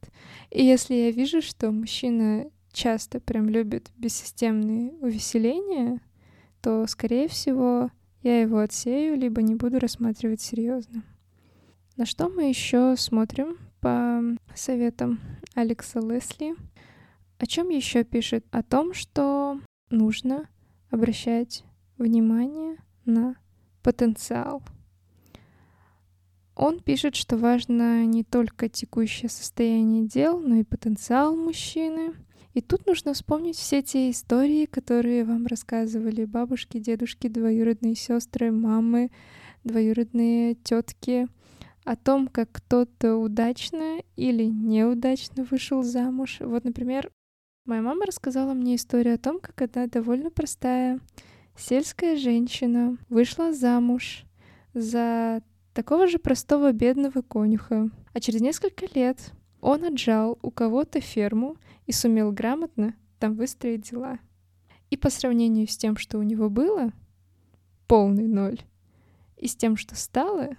И 0.50 0.64
если 0.64 0.94
я 0.94 1.10
вижу, 1.10 1.42
что 1.42 1.70
мужчина 1.70 2.46
часто 2.72 3.20
прям 3.20 3.50
любит 3.50 3.90
бессистемные 3.98 4.92
увеселения, 5.00 6.00
то, 6.62 6.86
скорее 6.86 7.28
всего, 7.28 7.90
я 8.22 8.40
его 8.40 8.60
отсею, 8.60 9.18
либо 9.18 9.42
не 9.42 9.56
буду 9.56 9.78
рассматривать 9.78 10.40
серьезно. 10.40 11.02
На 11.96 12.06
что 12.06 12.30
мы 12.30 12.48
еще 12.48 12.94
смотрим 12.96 13.58
по 13.80 14.22
советам 14.54 15.20
Алекса 15.54 16.00
Лесли? 16.00 16.54
О 17.38 17.46
чем 17.46 17.68
еще 17.68 18.04
пишет? 18.04 18.46
О 18.52 18.62
том, 18.62 18.94
что 18.94 19.60
нужно 19.90 20.48
обращать 20.90 21.64
внимание 21.98 22.76
на 23.04 23.34
потенциал. 23.82 24.62
Он 26.54 26.80
пишет, 26.80 27.16
что 27.16 27.37
важно 27.37 28.04
не 28.04 28.25
только 28.25 28.68
текущее 28.68 29.30
состояние 29.30 30.06
дел, 30.06 30.38
но 30.38 30.56
и 30.56 30.64
потенциал 30.64 31.35
мужчины. 31.35 32.14
И 32.54 32.61
тут 32.61 32.87
нужно 32.87 33.14
вспомнить 33.14 33.56
все 33.56 33.82
те 33.82 34.11
истории, 34.11 34.66
которые 34.66 35.25
вам 35.25 35.47
рассказывали 35.47 36.26
бабушки, 36.26 36.78
дедушки, 36.78 37.28
двоюродные 37.28 37.94
сестры, 37.94 38.52
мамы, 38.52 39.11
двоюродные 39.64 40.54
тетки 40.54 41.28
о 41.85 41.97
том, 41.97 42.28
как 42.28 42.52
кто-то 42.52 43.16
удачно 43.16 44.02
или 44.16 44.44
неудачно 44.44 45.44
вышел 45.44 45.82
замуж. 45.82 46.38
Вот, 46.40 46.64
например, 46.64 47.11
моя 47.64 47.80
мама 47.80 48.04
рассказала 48.04 48.52
мне 48.52 48.76
историю 48.76 49.14
о 49.14 49.18
том, 49.18 49.40
как 49.40 49.62
одна 49.62 49.87
довольно 49.87 50.30
простая 50.30 51.00
сельская 51.56 52.16
женщина 52.16 52.99
вышла 53.09 53.54
замуж 53.54 54.25
за 54.75 55.42
такого 55.72 56.06
же 56.06 56.18
простого 56.18 56.72
бедного 56.72 57.22
конюха, 57.22 57.90
а 58.12 58.20
через 58.20 58.40
несколько 58.40 58.86
лет 58.94 59.32
он 59.60 59.84
отжал 59.84 60.38
у 60.42 60.50
кого-то 60.50 61.00
ферму 61.00 61.56
и 61.86 61.92
сумел 61.92 62.32
грамотно 62.32 62.94
там 63.18 63.34
выстроить 63.34 63.90
дела. 63.90 64.18
И 64.90 64.96
по 64.96 65.08
сравнению 65.08 65.68
с 65.68 65.76
тем, 65.76 65.96
что 65.96 66.18
у 66.18 66.22
него 66.22 66.50
было, 66.50 66.92
полный 67.86 68.26
ноль, 68.26 68.60
и 69.36 69.46
с 69.46 69.56
тем, 69.56 69.76
что 69.76 69.94
стало, 69.94 70.50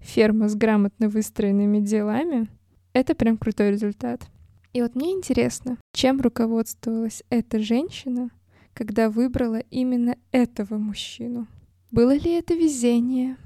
ферма 0.00 0.48
с 0.48 0.54
грамотно 0.54 1.08
выстроенными 1.08 1.80
делами, 1.80 2.48
это 2.92 3.14
прям 3.14 3.38
крутой 3.38 3.70
результат. 3.70 4.28
И 4.72 4.82
вот 4.82 4.94
мне 4.94 5.12
интересно, 5.12 5.78
чем 5.92 6.20
руководствовалась 6.20 7.22
эта 7.30 7.58
женщина, 7.58 8.30
когда 8.72 9.10
выбрала 9.10 9.58
именно 9.70 10.16
этого 10.32 10.78
мужчину. 10.78 11.48
Было 11.90 12.14
ли 12.14 12.32
это 12.32 12.54
везение? 12.54 13.36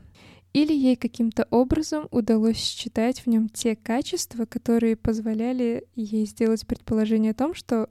Или 0.54 0.72
ей 0.72 0.94
каким-то 0.94 1.48
образом 1.50 2.06
удалось 2.12 2.58
считать 2.58 3.20
в 3.20 3.26
нем 3.26 3.48
те 3.48 3.74
качества, 3.74 4.46
которые 4.46 4.96
позволяли 4.96 5.86
ей 5.96 6.26
сделать 6.26 6.64
предположение 6.64 7.32
о 7.32 7.34
том, 7.34 7.54
что 7.54 7.88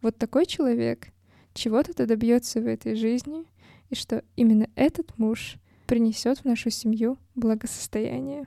вот 0.00 0.16
такой 0.16 0.46
человек 0.46 1.08
чего-то 1.52 2.06
добьется 2.06 2.60
в 2.60 2.66
этой 2.66 2.94
жизни, 2.94 3.44
и 3.90 3.96
что 3.96 4.22
именно 4.36 4.68
этот 4.76 5.18
муж 5.18 5.56
принесет 5.86 6.38
в 6.38 6.44
нашу 6.44 6.70
семью 6.70 7.18
благосостояние. 7.34 8.46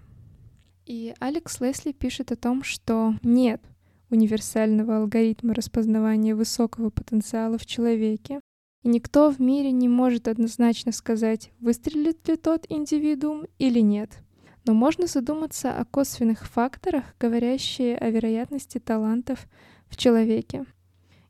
И 0.86 1.14
Алекс 1.20 1.60
Лесли 1.60 1.92
пишет 1.92 2.32
о 2.32 2.38
том, 2.38 2.64
что 2.64 3.16
нет 3.24 3.62
универсального 4.10 4.98
алгоритма 4.98 5.54
распознавания 5.54 6.34
высокого 6.34 6.90
потенциала 6.90 7.58
в 7.58 7.66
человеке. 7.66 8.40
И 8.84 8.88
никто 8.88 9.30
в 9.30 9.40
мире 9.40 9.72
не 9.72 9.90
может 9.90 10.28
однозначно 10.28 10.92
сказать, 10.92 11.52
выстрелит 11.60 12.28
ли 12.28 12.38
тот 12.38 12.66
индивидуум 12.70 13.46
или 13.58 13.80
нет. 13.80 14.20
Но 14.66 14.74
можно 14.74 15.08
задуматься 15.08 15.78
о 15.78 15.86
косвенных 15.86 16.48
факторах, 16.48 17.04
говорящие 17.20 17.98
о 17.98 18.10
вероятности 18.10 18.78
талантов 18.78 19.48
в 19.88 19.98
человеке. 19.98 20.66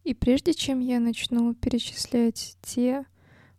И 0.03 0.13
прежде 0.13 0.53
чем 0.53 0.79
я 0.79 0.99
начну 0.99 1.53
перечислять 1.53 2.57
те 2.61 3.05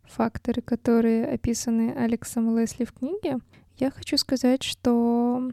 факторы, 0.03 0.61
которые 0.61 1.25
описаны 1.25 1.93
Алексом 1.95 2.57
Лесли 2.57 2.85
в 2.85 2.93
книге, 2.93 3.39
я 3.77 3.91
хочу 3.91 4.17
сказать, 4.17 4.63
что 4.63 5.51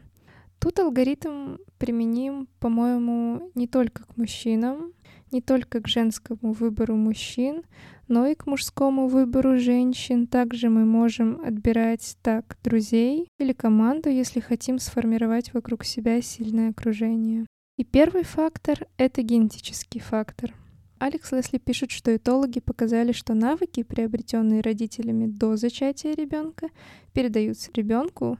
тут 0.59 0.79
алгоритм 0.79 1.57
применим, 1.77 2.47
по-моему, 2.59 3.51
не 3.55 3.67
только 3.67 4.03
к 4.03 4.17
мужчинам, 4.17 4.93
не 5.31 5.41
только 5.41 5.81
к 5.81 5.87
женскому 5.87 6.53
выбору 6.53 6.95
мужчин, 6.95 7.63
но 8.07 8.25
и 8.27 8.35
к 8.35 8.47
мужскому 8.47 9.07
выбору 9.07 9.57
женщин. 9.57 10.27
Также 10.27 10.69
мы 10.69 10.85
можем 10.85 11.39
отбирать 11.41 12.17
так 12.21 12.57
друзей 12.63 13.27
или 13.37 13.53
команду, 13.53 14.09
если 14.09 14.39
хотим 14.39 14.79
сформировать 14.79 15.53
вокруг 15.53 15.85
себя 15.85 16.21
сильное 16.21 16.71
окружение. 16.71 17.45
И 17.77 17.83
первый 17.83 18.23
фактор— 18.23 18.87
это 18.97 19.21
генетический 19.21 20.01
фактор. 20.01 20.53
Алекс 20.99 21.31
Лесли 21.31 21.59
пишет, 21.59 21.91
что 21.91 22.13
этологи 22.13 22.59
показали, 22.59 23.13
что 23.13 23.33
навыки, 23.33 23.83
приобретенные 23.83 24.59
родителями 24.59 25.27
до 25.27 25.55
зачатия 25.55 26.13
ребенка, 26.13 26.67
передаются 27.13 27.71
ребенку, 27.73 28.37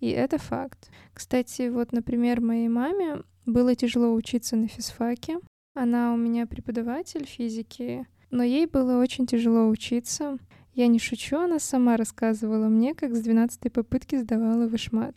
и 0.00 0.08
это 0.10 0.36
факт. 0.36 0.90
Кстати, 1.14 1.70
вот, 1.70 1.92
например, 1.92 2.42
моей 2.42 2.68
маме 2.68 3.22
было 3.46 3.74
тяжело 3.74 4.12
учиться 4.12 4.56
на 4.56 4.68
физфаке. 4.68 5.38
Она 5.74 6.12
у 6.12 6.16
меня 6.16 6.46
преподаватель 6.46 7.26
физики, 7.26 8.06
но 8.30 8.42
ей 8.42 8.66
было 8.66 9.00
очень 9.00 9.26
тяжело 9.26 9.68
учиться. 9.68 10.36
Я 10.74 10.86
не 10.86 10.98
шучу, 10.98 11.36
она 11.38 11.58
сама 11.58 11.96
рассказывала 11.96 12.68
мне, 12.68 12.94
как 12.94 13.14
с 13.14 13.20
12 13.20 13.72
попытки 13.72 14.16
сдавала 14.16 14.66
вышмат. 14.66 15.14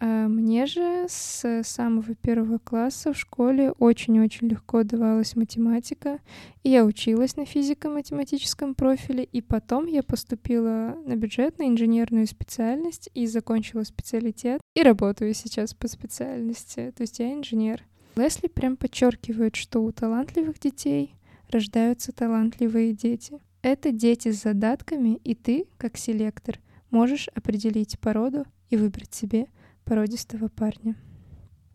А 0.00 0.28
мне 0.28 0.66
же 0.66 1.06
с 1.08 1.62
самого 1.64 2.14
первого 2.14 2.58
класса 2.58 3.12
в 3.12 3.18
школе 3.18 3.72
очень-очень 3.72 4.48
легко 4.48 4.84
давалась 4.84 5.34
математика. 5.34 6.20
И 6.62 6.70
я 6.70 6.84
училась 6.84 7.36
на 7.36 7.44
физико-математическом 7.44 8.74
профиле, 8.74 9.24
и 9.24 9.40
потом 9.40 9.86
я 9.86 10.02
поступила 10.02 10.96
на 11.06 11.16
бюджетную 11.16 11.70
инженерную 11.70 12.26
специальность 12.26 13.08
и 13.14 13.26
закончила 13.26 13.82
специалитет. 13.82 14.60
И 14.74 14.82
работаю 14.82 15.34
сейчас 15.34 15.74
по 15.74 15.88
специальности, 15.88 16.92
то 16.96 17.02
есть 17.02 17.18
я 17.18 17.32
инженер. 17.32 17.82
Лесли 18.18 18.48
прям 18.48 18.76
подчеркивает, 18.76 19.54
что 19.54 19.80
у 19.80 19.92
талантливых 19.92 20.58
детей 20.58 21.14
рождаются 21.50 22.10
талантливые 22.12 22.92
дети. 22.92 23.38
Это 23.62 23.92
дети 23.92 24.32
с 24.32 24.42
задатками, 24.42 25.20
и 25.22 25.36
ты, 25.36 25.66
как 25.76 25.96
селектор, 25.96 26.58
можешь 26.90 27.28
определить 27.28 27.98
породу 28.00 28.44
и 28.70 28.76
выбрать 28.76 29.14
себе 29.14 29.46
породистого 29.84 30.48
парня. 30.48 30.96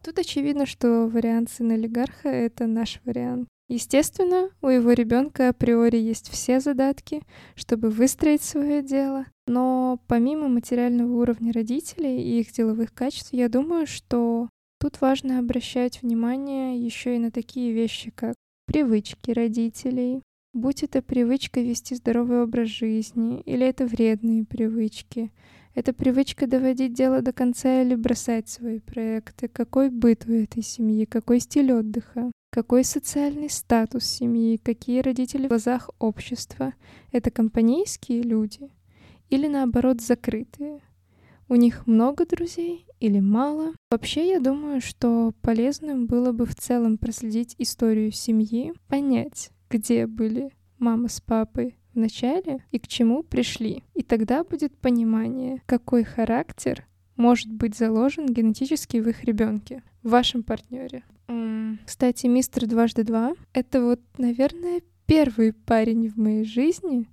Тут 0.03 0.19
очевидно, 0.19 0.65
что 0.65 1.07
вариант 1.07 1.49
сына 1.49 1.75
олигарха— 1.75 2.27
это 2.29 2.67
наш 2.67 2.99
вариант. 3.05 3.47
Естественно, 3.69 4.49
у 4.61 4.67
его 4.67 4.91
ребенка 4.91 5.47
априори 5.47 5.97
есть 5.97 6.29
все 6.29 6.59
задатки, 6.59 7.21
чтобы 7.55 7.89
выстроить 7.89 8.43
свое 8.43 8.83
дело, 8.83 9.25
но 9.47 9.97
помимо 10.07 10.49
материального 10.49 11.13
уровня 11.13 11.53
родителей 11.53 12.21
и 12.21 12.41
их 12.41 12.51
деловых 12.51 12.93
качеств, 12.93 13.31
я 13.31 13.47
думаю, 13.47 13.87
что 13.87 14.49
тут 14.83 14.99
важно 14.99 15.39
обращать 15.39 16.01
внимание 16.01 16.77
еще 16.77 17.15
и 17.15 17.19
на 17.19 17.31
такие 17.31 17.71
вещи, 17.71 18.11
как 18.11 18.35
привычки 18.65 19.31
родителей, 19.31 20.21
будь 20.53 20.83
это 20.83 21.01
привычка 21.01 21.61
вести 21.61 21.95
здоровый 21.95 22.43
образ 22.43 22.67
жизни, 22.67 23.39
или 23.45 23.65
это 23.65 23.85
вредные 23.85 24.43
привычки, 24.43 25.31
это 25.73 25.93
привычка 25.93 26.47
доводить 26.47 26.93
дело 26.93 27.21
до 27.21 27.31
конца 27.31 27.81
или 27.81 27.95
бросать 27.95 28.49
свои 28.49 28.79
проекты. 28.79 29.47
Какой 29.47 29.89
быт 29.89 30.25
у 30.27 30.33
этой 30.33 30.61
семьи, 30.61 31.05
какой 31.05 31.39
стиль 31.39 31.71
отдыха, 31.71 32.29
какой 32.51 32.83
социальный 32.83 33.49
статус 33.49 34.03
семьи, 34.03 34.59
какие 34.61 34.99
родители 34.99 35.45
в 35.45 35.49
глазах 35.49 35.91
общества. 35.97 36.73
Это 37.13 37.31
компанейские 37.31 38.21
люди 38.21 38.69
или 39.29 39.47
наоборот 39.47 40.01
закрытые. 40.01 40.81
У 41.47 41.55
них 41.55 41.87
много 41.87 42.25
друзей 42.25 42.85
или 43.03 43.19
мало. 43.19 43.73
Вообще, 43.91 44.29
я 44.29 44.39
думаю, 44.39 44.79
что 44.79 45.33
полезным 45.41 46.05
было 46.07 46.31
бы 46.31 46.45
в 46.45 46.55
целом 46.55 46.97
проследить 46.97 47.53
историю 47.57 48.13
семьи, 48.13 48.73
понять, 48.87 49.51
где 49.69 50.07
были 50.07 50.51
мама 50.79 51.09
с 51.09 51.19
папой 51.19 51.75
в 51.93 51.97
начале 51.97 52.63
и 52.71 52.79
к 52.79 52.87
чему 52.87 53.21
пришли. 53.23 53.83
И 53.93 54.03
тогда 54.03 54.45
будет 54.45 54.77
понимание, 54.77 55.61
какой 55.65 56.05
характер 56.05 56.87
может 57.17 57.51
быть 57.51 57.75
заложен 57.75 58.25
генетически 58.25 58.97
в 58.97 59.09
их 59.09 59.25
ребенке, 59.25 59.83
в 60.01 60.11
вашем 60.11 60.41
партнере. 60.41 61.03
Кстати, 61.85 62.27
мистер 62.27 62.67
дважды 62.67 63.03
два— 63.03 63.33
это 63.53 63.83
вот, 63.83 63.99
наверное, 64.17 64.81
первый 65.05 65.51
парень 65.51 66.09
в 66.09 66.15
моей 66.15 66.45
жизни, 66.45 67.09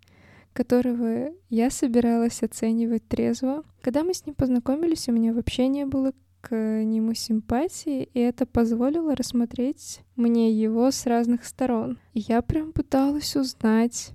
которого 0.53 1.33
я 1.49 1.71
собиралась 1.71 2.43
оценивать 2.43 3.07
трезво. 3.09 3.65
Когда 3.83 4.05
мы 4.05 4.15
с 4.15 4.27
ним 4.27 4.35
познакомились, 4.35 5.09
у 5.09 5.13
меня 5.13 5.33
вообще 5.33 5.69
не 5.69 5.87
было 5.87 6.13
к 6.41 6.55
нему 6.55 7.15
симпатии, 7.15 8.09
и 8.15 8.21
это 8.21 8.47
позволило 8.47 9.15
рассмотреть 9.15 10.01
мне 10.17 10.53
его 10.53 10.91
с 10.91 11.07
разных 11.07 11.45
сторон. 11.45 11.99
И 12.15 12.21
я 12.21 12.43
прям 12.43 12.73
пыталась 12.73 13.37
узнать, 13.37 14.13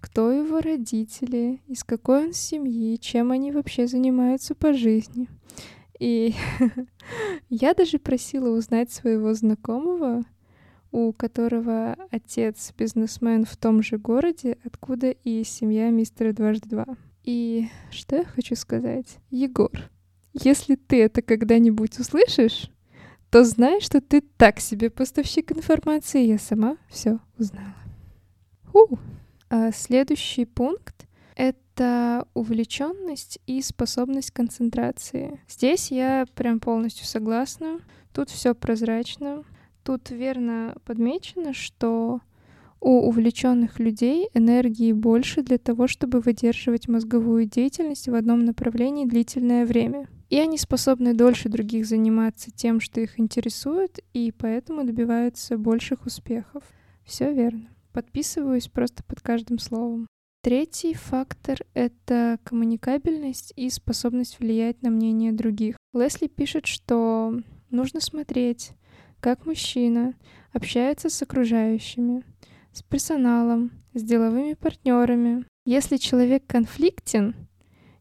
кто 0.00 0.30
его 0.30 0.60
родители, 0.60 1.62
из 1.66 1.84
какой 1.84 2.26
он 2.26 2.32
семьи, 2.32 2.96
чем 2.96 3.30
они 3.30 3.52
вообще 3.52 3.86
занимаются 3.86 4.54
по 4.54 4.72
жизни. 4.72 5.28
И 5.98 6.34
я 7.48 7.74
даже 7.74 7.98
просила 7.98 8.50
узнать 8.56 8.90
своего 8.90 9.32
знакомого, 9.34 10.24
у 10.92 11.12
которого 11.12 11.96
отец 12.10 12.72
бизнесмен 12.76 13.44
в 13.44 13.56
том 13.56 13.82
же 13.82 13.98
городе, 13.98 14.58
откуда 14.64 15.10
и 15.10 15.42
семья 15.42 15.90
мистера 15.90 16.32
дважды 16.32 16.68
два. 16.68 16.86
И 17.24 17.68
что 17.90 18.16
я 18.16 18.24
хочу 18.24 18.54
сказать? 18.54 19.18
Егор, 19.30 19.72
если 20.34 20.76
ты 20.76 21.02
это 21.02 21.22
когда-нибудь 21.22 21.98
услышишь, 21.98 22.70
то 23.30 23.44
знай, 23.44 23.80
что 23.80 24.00
ты 24.00 24.20
так 24.20 24.60
себе 24.60 24.90
поставщик 24.90 25.52
информации, 25.52 26.26
я 26.26 26.38
сама 26.38 26.76
все 26.88 27.18
узнала. 27.38 27.74
Фу. 28.64 28.98
А 29.48 29.72
следующий 29.72 30.44
пункт— 30.44 31.06
это 31.36 32.26
увлеченность 32.34 33.38
и 33.46 33.62
способность 33.62 34.30
концентрации. 34.30 35.40
Здесь 35.48 35.90
я 35.90 36.26
прям 36.34 36.60
полностью 36.60 37.06
согласна. 37.06 37.80
Тут 38.12 38.28
все 38.28 38.54
прозрачно. 38.54 39.44
Тут 39.84 40.10
верно 40.10 40.76
подмечено, 40.84 41.52
что 41.52 42.20
у 42.80 43.08
увлеченных 43.08 43.78
людей 43.78 44.28
энергии 44.34 44.92
больше 44.92 45.42
для 45.42 45.58
того, 45.58 45.86
чтобы 45.86 46.20
выдерживать 46.20 46.88
мозговую 46.88 47.46
деятельность 47.46 48.08
в 48.08 48.14
одном 48.14 48.44
направлении 48.44 49.06
длительное 49.06 49.64
время. 49.64 50.08
И 50.30 50.38
они 50.38 50.58
способны 50.58 51.14
дольше 51.14 51.48
других 51.48 51.86
заниматься 51.86 52.50
тем, 52.50 52.80
что 52.80 53.00
их 53.00 53.20
интересует, 53.20 54.00
и 54.14 54.32
поэтому 54.32 54.84
добиваются 54.84 55.58
больших 55.58 56.06
успехов. 56.06 56.64
Все 57.04 57.32
верно. 57.32 57.68
Подписываюсь 57.92 58.68
просто 58.68 59.04
под 59.04 59.20
каждым 59.20 59.58
словом. 59.58 60.06
Третий 60.42 60.94
фактор— 60.94 61.58
это 61.74 62.38
коммуникабельность 62.42 63.52
и 63.54 63.70
способность 63.70 64.40
влиять 64.40 64.82
на 64.82 64.90
мнение 64.90 65.32
других. 65.32 65.76
Лесли 65.92 66.26
пишет, 66.26 66.66
что 66.66 67.38
нужно 67.70 68.00
смотреть, 68.00 68.72
как 69.22 69.46
мужчина 69.46 70.14
общается 70.52 71.08
с 71.08 71.22
окружающими, 71.22 72.24
с 72.72 72.82
персоналом, 72.82 73.70
с 73.94 74.02
деловыми 74.02 74.54
партнерами. 74.54 75.46
Если 75.64 75.96
человек 75.96 76.44
конфликтен, 76.46 77.34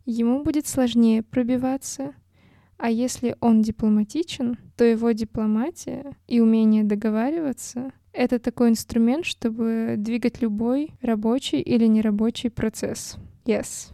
ему 0.06 0.44
будет 0.44 0.68
сложнее 0.68 1.24
пробиваться, 1.24 2.14
а 2.78 2.90
если 2.90 3.38
он 3.40 3.62
дипломатичен, 3.62 4.58
то 4.76 4.84
его 4.84 5.12
дипломатия 5.12 6.18
и 6.28 6.42
умение 6.42 6.84
договариваться 6.84 7.94
это 8.14 8.40
такой 8.40 8.70
инструмент, 8.70 9.26
чтобы 9.26 9.96
двигать 9.98 10.42
любой 10.42 10.92
рабочий 11.02 11.62
или 11.62 11.86
нерабочий 11.86 12.50
процесс. 12.50 13.16
Yes. 13.46 13.94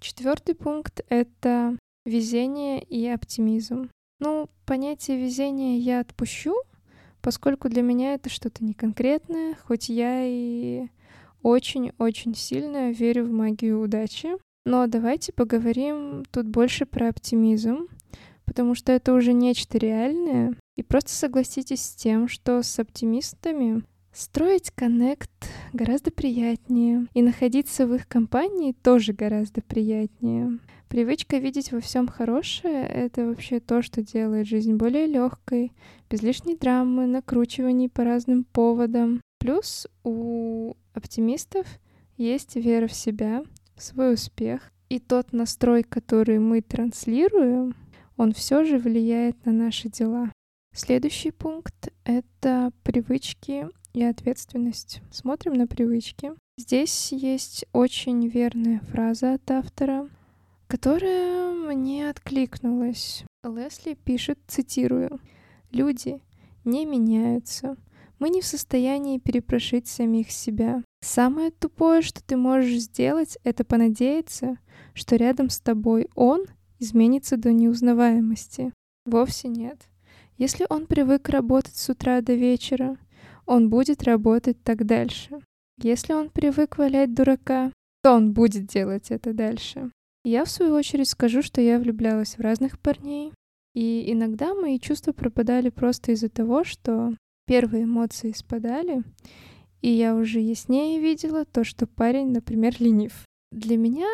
Четвертый 0.00 0.54
пункт— 0.54 1.04
это 1.08 1.76
везение 2.06 2.82
и 2.82 3.06
оптимизм. 3.08 3.90
Ну, 4.20 4.48
понятие 4.64 5.18
везения 5.18 5.78
я 5.78 6.00
отпущу, 6.00 6.54
поскольку 7.20 7.68
для 7.68 7.82
меня 7.82 8.14
это 8.14 8.28
что-то 8.28 8.64
неконкретное, 8.64 9.56
хоть 9.64 9.88
я 9.88 10.22
и 10.24 10.88
очень-очень 11.42 12.34
сильно 12.34 12.90
верю 12.90 13.26
в 13.26 13.30
магию 13.30 13.80
удачи. 13.80 14.30
Но 14.64 14.86
давайте 14.86 15.32
поговорим 15.32 16.24
тут 16.30 16.46
больше 16.46 16.86
про 16.86 17.08
оптимизм, 17.10 17.88
потому 18.46 18.74
что 18.74 18.92
это 18.92 19.12
уже 19.12 19.32
нечто 19.32 19.78
реальное. 19.78 20.54
И 20.76 20.82
просто 20.82 21.10
согласитесь 21.10 21.82
с 21.82 21.94
тем, 21.94 22.28
что 22.28 22.62
с 22.62 22.78
оптимистами 22.78 23.82
строить 24.12 24.70
коннект 24.70 25.30
гораздо 25.74 26.10
приятнее. 26.10 27.06
И 27.12 27.22
находиться 27.22 27.86
в 27.86 27.94
их 27.94 28.08
компании 28.08 28.72
тоже 28.72 29.12
гораздо 29.12 29.60
приятнее. 29.60 30.58
Привычка 30.88 31.38
видеть 31.38 31.72
во 31.72 31.80
всем 31.80 32.06
хорошее— 32.06 32.86
это 32.88 33.26
вообще 33.26 33.58
то, 33.58 33.82
что 33.82 34.02
делает 34.02 34.46
жизнь 34.46 34.74
более 34.74 35.06
легкой, 35.06 35.72
без 36.08 36.22
лишней 36.22 36.56
драмы, 36.56 37.06
накручиваний 37.06 37.88
по 37.88 38.04
разным 38.04 38.44
поводам. 38.44 39.20
Плюс 39.38 39.86
у 40.04 40.74
оптимистов 40.92 41.66
есть 42.16 42.54
вера 42.54 42.86
в 42.86 42.92
себя, 42.92 43.42
в 43.74 43.82
свой 43.82 44.14
успех. 44.14 44.70
И 44.88 45.00
тот 45.00 45.32
настрой, 45.32 45.82
который 45.82 46.38
мы 46.38 46.60
транслируем, 46.62 47.74
он 48.16 48.32
все 48.32 48.64
же 48.64 48.78
влияет 48.78 49.44
на 49.44 49.52
наши 49.52 49.88
дела. 49.88 50.30
Следующий 50.72 51.32
пункт— 51.32 51.92
это 52.04 52.70
привычки 52.84 53.68
и 53.94 54.02
ответственность. 54.02 55.00
Смотрим 55.10 55.54
на 55.54 55.66
привычки. 55.66 56.32
Здесь 56.58 57.12
есть 57.12 57.64
очень 57.72 58.26
верная 58.28 58.80
фраза 58.90 59.34
от 59.34 59.50
автора, 59.50 60.08
которая 60.66 61.52
мне 61.52 62.10
откликнулась. 62.10 63.24
Лесли 63.44 63.94
пишет, 63.94 64.38
цитирую, 64.46 65.20
«Люди 65.70 66.20
не 66.64 66.86
меняются. 66.86 67.76
Мы 68.18 68.30
не 68.30 68.40
в 68.40 68.46
состоянии 68.46 69.18
перепрошить 69.18 69.86
самих 69.86 70.30
себя. 70.30 70.82
Самое 71.02 71.50
тупое, 71.50 72.02
что 72.02 72.22
ты 72.22 72.36
можешь 72.36 72.82
сделать, 72.82 73.38
это 73.44 73.64
понадеяться, 73.64 74.58
что 74.94 75.16
рядом 75.16 75.50
с 75.50 75.60
тобой 75.60 76.08
он 76.14 76.46
изменится 76.78 77.36
до 77.36 77.52
неузнаваемости. 77.52 78.72
Вовсе 79.04 79.48
нет. 79.48 79.78
Если 80.38 80.66
он 80.68 80.86
привык 80.86 81.28
работать 81.28 81.76
с 81.76 81.88
утра 81.88 82.20
до 82.20 82.34
вечера, 82.34 82.96
он 83.46 83.68
будет 83.68 84.02
работать 84.04 84.62
так 84.62 84.86
дальше. 84.86 85.40
Если 85.82 86.12
он 86.12 86.30
привык 86.30 86.78
валять 86.78 87.14
дурака, 87.14 87.72
то 88.02 88.12
он 88.12 88.32
будет 88.32 88.66
делать 88.66 89.10
это 89.10 89.32
дальше. 89.32 89.90
Я, 90.24 90.44
в 90.44 90.50
свою 90.50 90.74
очередь, 90.74 91.08
скажу, 91.08 91.42
что 91.42 91.60
я 91.60 91.78
влюблялась 91.78 92.38
в 92.38 92.40
разных 92.40 92.78
парней, 92.78 93.32
и 93.74 94.10
иногда 94.12 94.54
мои 94.54 94.78
чувства 94.78 95.12
пропадали 95.12 95.68
просто 95.68 96.12
из-за 96.12 96.28
того, 96.28 96.64
что 96.64 97.14
первые 97.46 97.84
эмоции 97.84 98.32
спадали, 98.32 99.02
и 99.82 99.90
я 99.90 100.14
уже 100.14 100.40
яснее 100.40 101.00
видела 101.00 101.44
то, 101.44 101.64
что 101.64 101.86
парень, 101.86 102.30
например, 102.30 102.74
ленив. 102.78 103.24
Для 103.52 103.76
меня, 103.76 104.08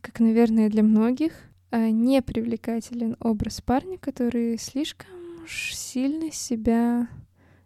как, 0.00 0.18
наверное, 0.20 0.68
для 0.68 0.82
многих, 0.82 1.32
а, 1.70 1.90
непривлекателен 1.90 3.16
образ 3.20 3.60
парня, 3.60 3.98
который 3.98 4.58
слишком 4.58 5.08
уж 5.44 5.74
сильно 5.74 6.32
себя 6.32 7.08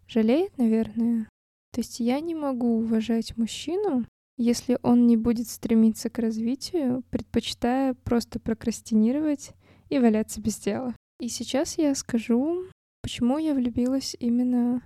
жалеет, 0.08 0.56
наверное. 0.58 1.28
То 1.72 1.80
есть 1.80 2.00
я 2.00 2.18
не 2.20 2.34
могу 2.34 2.78
уважать 2.78 3.36
мужчину, 3.36 4.06
если 4.36 4.78
он 4.82 5.06
не 5.06 5.16
будет 5.16 5.48
стремиться 5.48 6.10
к 6.10 6.18
развитию, 6.18 7.02
предпочитая 7.10 7.94
просто 7.94 8.40
прокрастинировать 8.40 9.52
и 9.88 9.98
валяться 9.98 10.40
без 10.40 10.58
дела. 10.58 10.94
И 11.20 11.28
сейчас 11.28 11.76
я 11.78 11.94
скажу, 11.94 12.64
почему 13.02 13.38
я 13.38 13.54
влюбилась 13.54 14.16
именно 14.18 14.82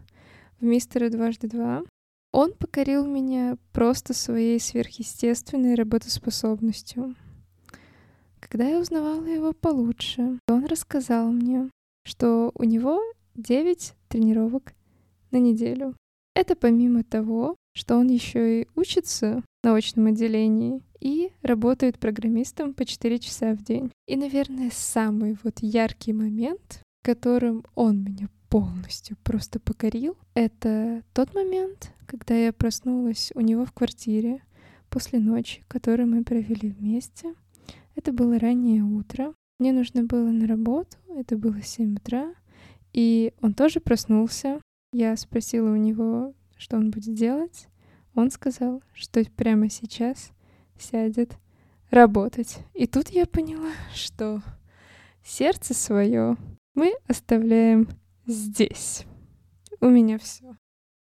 в 0.59 0.65
мистера 0.65 1.11
дважды 1.11 1.49
два. 1.49 1.83
Он 2.33 2.55
покорил 2.55 3.07
меня 3.07 3.59
просто 3.73 4.15
своей 4.15 4.59
сверхъестественной 4.59 5.75
работоспособностью. 5.75 7.15
Когда 8.41 8.67
я 8.67 8.79
узнавала 8.79 9.25
его 9.27 9.53
получше, 9.53 10.39
он 10.49 10.65
рассказал 10.65 11.31
мне, 11.31 11.69
что 12.05 12.51
у 12.55 12.65
него 12.65 13.01
9 13.35 13.95
тренировок 14.09 14.73
на 15.33 15.39
неделю. 15.39 15.97
Это 16.35 16.57
помимо 16.57 17.05
того, 17.05 17.57
что 17.75 17.97
он 17.97 18.09
еще 18.09 18.63
и 18.63 18.69
учится 18.75 19.43
на 19.63 19.75
очном 19.75 20.07
отделении 20.07 20.83
и 21.01 21.33
работает 21.43 21.99
программистом 21.99 22.75
по 22.75 22.85
4 22.85 23.19
часа 23.19 23.55
в 23.55 23.63
день. 23.63 23.91
И, 24.07 24.17
наверное, 24.17 24.71
самый 24.73 25.37
вот 25.43 25.59
яркий 25.61 26.13
момент, 26.13 26.83
которым 27.03 27.65
он 27.75 28.03
меня 28.05 28.29
полностью 28.49 29.17
просто 29.25 29.59
покорил, 29.59 30.17
это 30.35 31.03
тот 31.15 31.35
момент, 31.35 31.93
когда 32.07 32.35
я 32.35 32.53
проснулась 32.53 33.33
у 33.35 33.41
него 33.41 33.65
в 33.65 33.73
квартире 33.73 34.43
после 34.91 35.19
ночи, 35.19 35.65
которую 35.69 36.09
мы 36.09 36.23
провели 36.23 36.71
вместе. 36.71 37.35
Это 37.95 38.13
было 38.13 38.39
раннее 38.39 38.83
утро. 38.83 39.35
Мне 39.59 39.73
нужно 39.73 40.05
было 40.05 40.31
на 40.31 40.47
работу, 40.47 40.97
это 41.17 41.37
было 41.37 41.63
7 41.63 41.97
утра, 41.97 42.35
и 42.93 43.33
он 43.41 43.55
тоже 43.55 43.81
проснулся. 43.81 44.61
Я 44.93 45.17
спросила 45.17 45.71
у 45.73 45.77
него, 45.77 46.35
что 46.57 46.77
он 46.77 46.91
будет 46.91 47.15
делать. 47.15 47.69
Он 48.15 48.31
сказал, 48.31 48.83
что 48.93 49.25
прямо 49.25 49.71
сейчас 49.71 50.33
сядет 50.79 51.39
работать. 51.91 52.59
И 52.75 52.87
тут 52.87 53.09
я 53.09 53.27
поняла, 53.27 53.73
что 53.95 54.43
сердце 55.25 55.73
свое 55.73 56.37
мы 56.75 56.95
оставляем 57.07 57.89
здесь. 58.27 59.07
У 59.81 59.87
меня 59.87 60.19
все. 60.19 60.57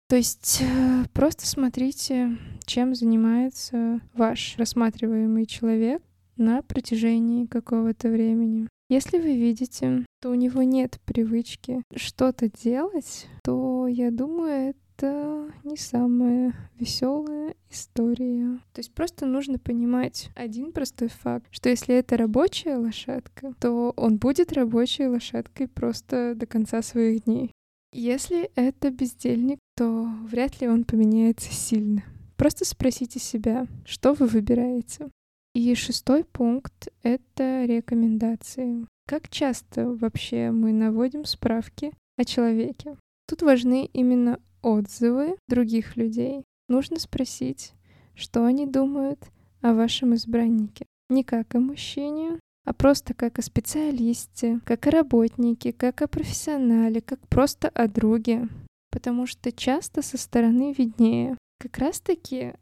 То 0.09 0.17
есть 0.17 0.61
э, 0.61 1.05
просто 1.13 1.47
смотрите, 1.47 2.37
чем 2.65 2.95
занимается 2.95 4.01
ваш 4.15 4.57
рассматриваемый 4.57 5.47
человек 5.47 6.03
на 6.37 6.63
протяжении 6.63 7.47
какого-то 7.47 8.09
времени. 8.09 8.69
Если 8.91 9.19
вы 9.19 9.37
видите, 9.37 10.05
что 10.19 10.31
у 10.31 10.35
него 10.35 10.65
нет 10.65 10.99
привычки 11.05 11.81
что-то 11.95 12.51
делать, 12.51 13.29
то 13.45 13.87
я 13.87 14.11
думаю, 14.11 14.75
это 14.99 15.49
не 15.63 15.77
самая 15.77 16.53
веселая 16.75 17.55
история. 17.71 18.59
То 18.73 18.81
есть 18.81 18.93
просто 18.93 19.27
нужно 19.27 19.61
понимать 19.61 20.31
один 20.35 20.73
простой 20.73 21.07
факт, 21.07 21.47
что 21.53 21.69
если 21.69 21.95
это 21.95 22.17
рабочая 22.17 22.79
лошадка, 22.79 23.55
то 23.61 23.95
он 23.97 24.17
будет 24.17 24.53
рабочей 24.55 25.07
лошадкой 25.07 25.69
просто 25.69 26.35
до 26.35 26.47
конца 26.47 26.83
своих 26.83 27.27
дней. 27.27 27.53
Если 27.93 28.51
это 28.57 28.91
бездельник, 28.91 29.61
то 29.77 30.09
вряд 30.25 30.61
ли 30.61 30.67
он 30.67 30.83
поменяется 30.83 31.53
сильно. 31.53 32.03
Просто 32.37 32.65
спросите 32.65 33.21
себя, 33.21 33.69
что 33.85 34.15
вы 34.15 34.27
выбираете. 34.27 35.11
И 35.53 35.75
шестой 35.75 36.23
пункт— 36.25 36.89
это 37.03 37.65
рекомендации. 37.65 38.87
Как 39.09 39.29
часто 39.29 39.93
вообще 39.93 40.53
мы 40.53 40.73
наводим 40.73 41.25
справки 41.25 41.93
о 42.17 42.25
человеке? 42.25 42.97
Тут 43.27 43.43
важны 43.43 43.91
именно 43.93 44.39
отзывы 44.63 45.37
других 45.49 45.97
людей. 45.97 46.45
Нужно 46.69 47.01
спросить, 47.01 47.73
что 48.15 48.45
они 48.45 48.65
думают 48.65 49.19
о 49.61 49.75
вашем 49.75 50.15
избраннике. 50.15 50.87
Не 51.09 51.25
как 51.25 51.53
о 51.57 51.59
мужчине, 51.59 52.39
а 52.65 52.73
просто 52.73 53.15
как 53.15 53.41
о 53.41 53.43
специалисте, 53.43 54.61
как 54.65 54.87
о 54.87 54.93
работнике, 54.93 55.73
как 55.73 56.03
о 56.03 56.07
профессионале, 56.07 57.01
как 57.01 57.19
просто 57.27 57.69
о 57.69 57.89
друге. 57.89 58.49
Потому 58.93 59.27
что 59.27 59.51
часто 59.51 60.03
со 60.03 60.17
стороны 60.17 60.73
виднее. 60.79 61.37
Как 61.59 61.79
раз-таки 61.79 62.53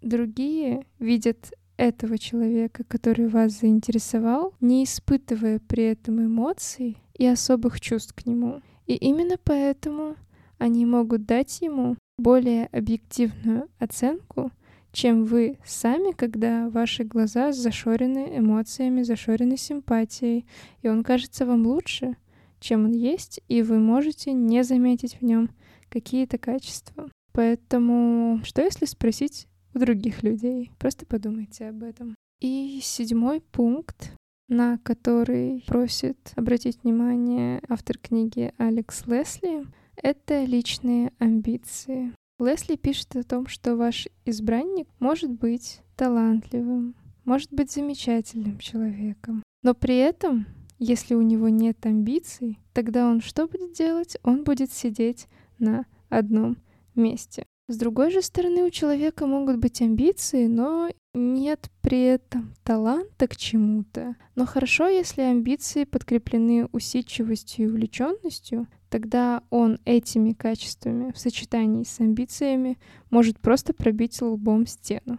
другие 0.00 0.86
видят 0.98 1.52
этого 1.78 2.18
человека, 2.18 2.84
который 2.84 3.28
вас 3.28 3.60
заинтересовал, 3.60 4.52
не 4.60 4.84
испытывая 4.84 5.60
при 5.60 5.84
этом 5.84 6.20
эмоций 6.20 6.98
и 7.16 7.26
особых 7.26 7.80
чувств 7.80 8.14
к 8.14 8.26
нему. 8.26 8.60
И 8.86 8.94
именно 8.94 9.36
поэтому 9.42 10.16
они 10.58 10.84
могут 10.84 11.24
дать 11.24 11.60
ему 11.62 11.96
более 12.18 12.66
объективную 12.66 13.68
оценку, 13.78 14.50
чем 14.92 15.24
вы 15.24 15.58
сами, 15.64 16.12
когда 16.12 16.68
ваши 16.68 17.04
глаза 17.04 17.52
зашорены 17.52 18.38
эмоциями, 18.38 19.02
зашорены 19.02 19.56
симпатией, 19.56 20.46
и 20.82 20.88
он 20.88 21.04
кажется 21.04 21.46
вам 21.46 21.66
лучше, 21.66 22.16
чем 22.58 22.86
он 22.86 22.92
есть, 22.92 23.40
и 23.48 23.62
вы 23.62 23.78
можете 23.78 24.32
не 24.32 24.64
заметить 24.64 25.20
в 25.20 25.24
нем 25.24 25.50
какие-то 25.88 26.38
качества. 26.38 27.08
Поэтому 27.32 28.40
что 28.42 28.62
если 28.62 28.86
спросить 28.86 29.46
у 29.74 29.78
других 29.78 30.22
людей. 30.22 30.70
Просто 30.78 31.06
подумайте 31.06 31.68
об 31.68 31.82
этом. 31.82 32.14
И 32.40 32.80
седьмой 32.82 33.40
пункт, 33.40 34.12
на 34.48 34.78
который 34.78 35.64
просит 35.66 36.32
обратить 36.36 36.82
внимание 36.82 37.60
автор 37.68 37.98
книги 37.98 38.52
Алекс 38.58 39.06
Лесли, 39.06 39.66
это 39.96 40.44
личные 40.44 41.12
амбиции. 41.18 42.12
Лесли 42.38 42.76
пишет 42.76 43.16
о 43.16 43.24
том, 43.24 43.46
что 43.48 43.76
ваш 43.76 44.06
избранник 44.24 44.88
может 45.00 45.30
быть 45.30 45.80
талантливым, 45.96 46.94
может 47.24 47.52
быть 47.52 47.72
замечательным 47.72 48.58
человеком, 48.58 49.42
но 49.62 49.74
при 49.74 49.96
этом, 49.96 50.46
если 50.78 51.14
у 51.14 51.22
него 51.22 51.48
нет 51.48 51.84
амбиций, 51.84 52.58
тогда 52.72 53.08
он 53.08 53.20
что 53.20 53.48
будет 53.48 53.72
делать? 53.72 54.16
Он 54.22 54.44
будет 54.44 54.70
сидеть 54.70 55.26
на 55.58 55.84
одном 56.08 56.56
месте. 56.94 57.44
С 57.70 57.76
другой 57.76 58.10
же 58.10 58.22
стороны, 58.22 58.64
у 58.64 58.70
человека 58.70 59.26
могут 59.26 59.58
быть 59.58 59.82
амбиции, 59.82 60.46
но 60.46 60.88
нет 61.12 61.70
при 61.82 62.02
этом 62.02 62.54
таланта 62.64 63.28
к 63.28 63.36
чему-то. 63.36 64.16
Но 64.34 64.46
хорошо, 64.46 64.88
если 64.88 65.20
амбиции 65.20 65.84
подкреплены 65.84 66.66
усидчивостью 66.72 67.66
и 67.66 67.68
увлеченностью, 67.68 68.68
тогда 68.88 69.42
он 69.50 69.78
этими 69.84 70.32
качествами 70.32 71.12
в 71.12 71.18
сочетании 71.18 71.84
с 71.84 72.00
амбициями 72.00 72.78
может 73.10 73.38
просто 73.38 73.74
пробить 73.74 74.22
лбом 74.22 74.66
стену. 74.66 75.18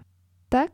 Так 0.50 0.72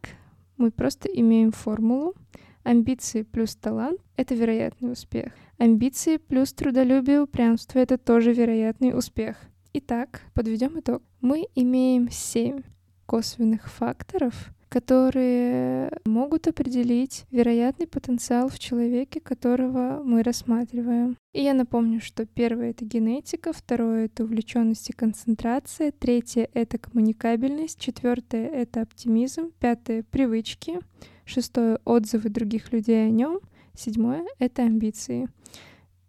мы 0.55 0.71
просто 0.71 1.09
имеем 1.09 1.51
формулу. 1.51 2.15
Амбиции 2.63 3.23
плюс 3.23 3.53
талант— 3.57 3.99
это 4.15 4.33
вероятный 4.33 4.93
успех. 4.93 5.33
Амбиции 5.57 6.17
плюс 6.17 6.53
трудолюбие 6.53 7.17
и 7.17 7.19
упрямство— 7.19 7.79
это 7.79 7.97
тоже 7.97 8.31
вероятный 8.31 8.97
успех. 8.97 9.35
Итак, 9.77 10.21
подведем 10.33 10.79
итог. 10.79 11.03
Мы 11.19 11.49
имеем 11.53 12.09
семь 12.09 12.61
косвенных 13.05 13.69
факторов, 13.69 14.53
которые 14.69 15.91
могут 16.05 16.47
определить 16.47 17.25
вероятный 17.29 17.85
потенциал 17.85 18.47
в 18.47 18.57
человеке, 18.57 19.19
которого 19.19 20.01
мы 20.01 20.23
рассматриваем. 20.23 21.17
И 21.33 21.43
я 21.43 21.53
напомню, 21.53 21.99
что 21.99 22.25
первое— 22.25 22.69
это 22.71 22.85
генетика, 22.85 23.51
второе— 23.51 24.05
это 24.05 24.23
увлеченность 24.23 24.91
и 24.91 24.93
концентрация, 24.93 25.91
третье— 25.91 26.47
это 26.53 26.77
коммуникабельность, 26.77 27.77
четвертое— 27.77 28.47
это 28.53 28.83
оптимизм, 28.83 29.51
пятое— 29.59 30.03
привычки, 30.09 30.79
шестое— 31.25 31.79
отзывы 31.83 32.29
других 32.29 32.71
людей 32.71 33.07
о 33.07 33.09
нем, 33.09 33.41
седьмое— 33.73 34.23
это 34.39 34.61
амбиции. 34.61 35.27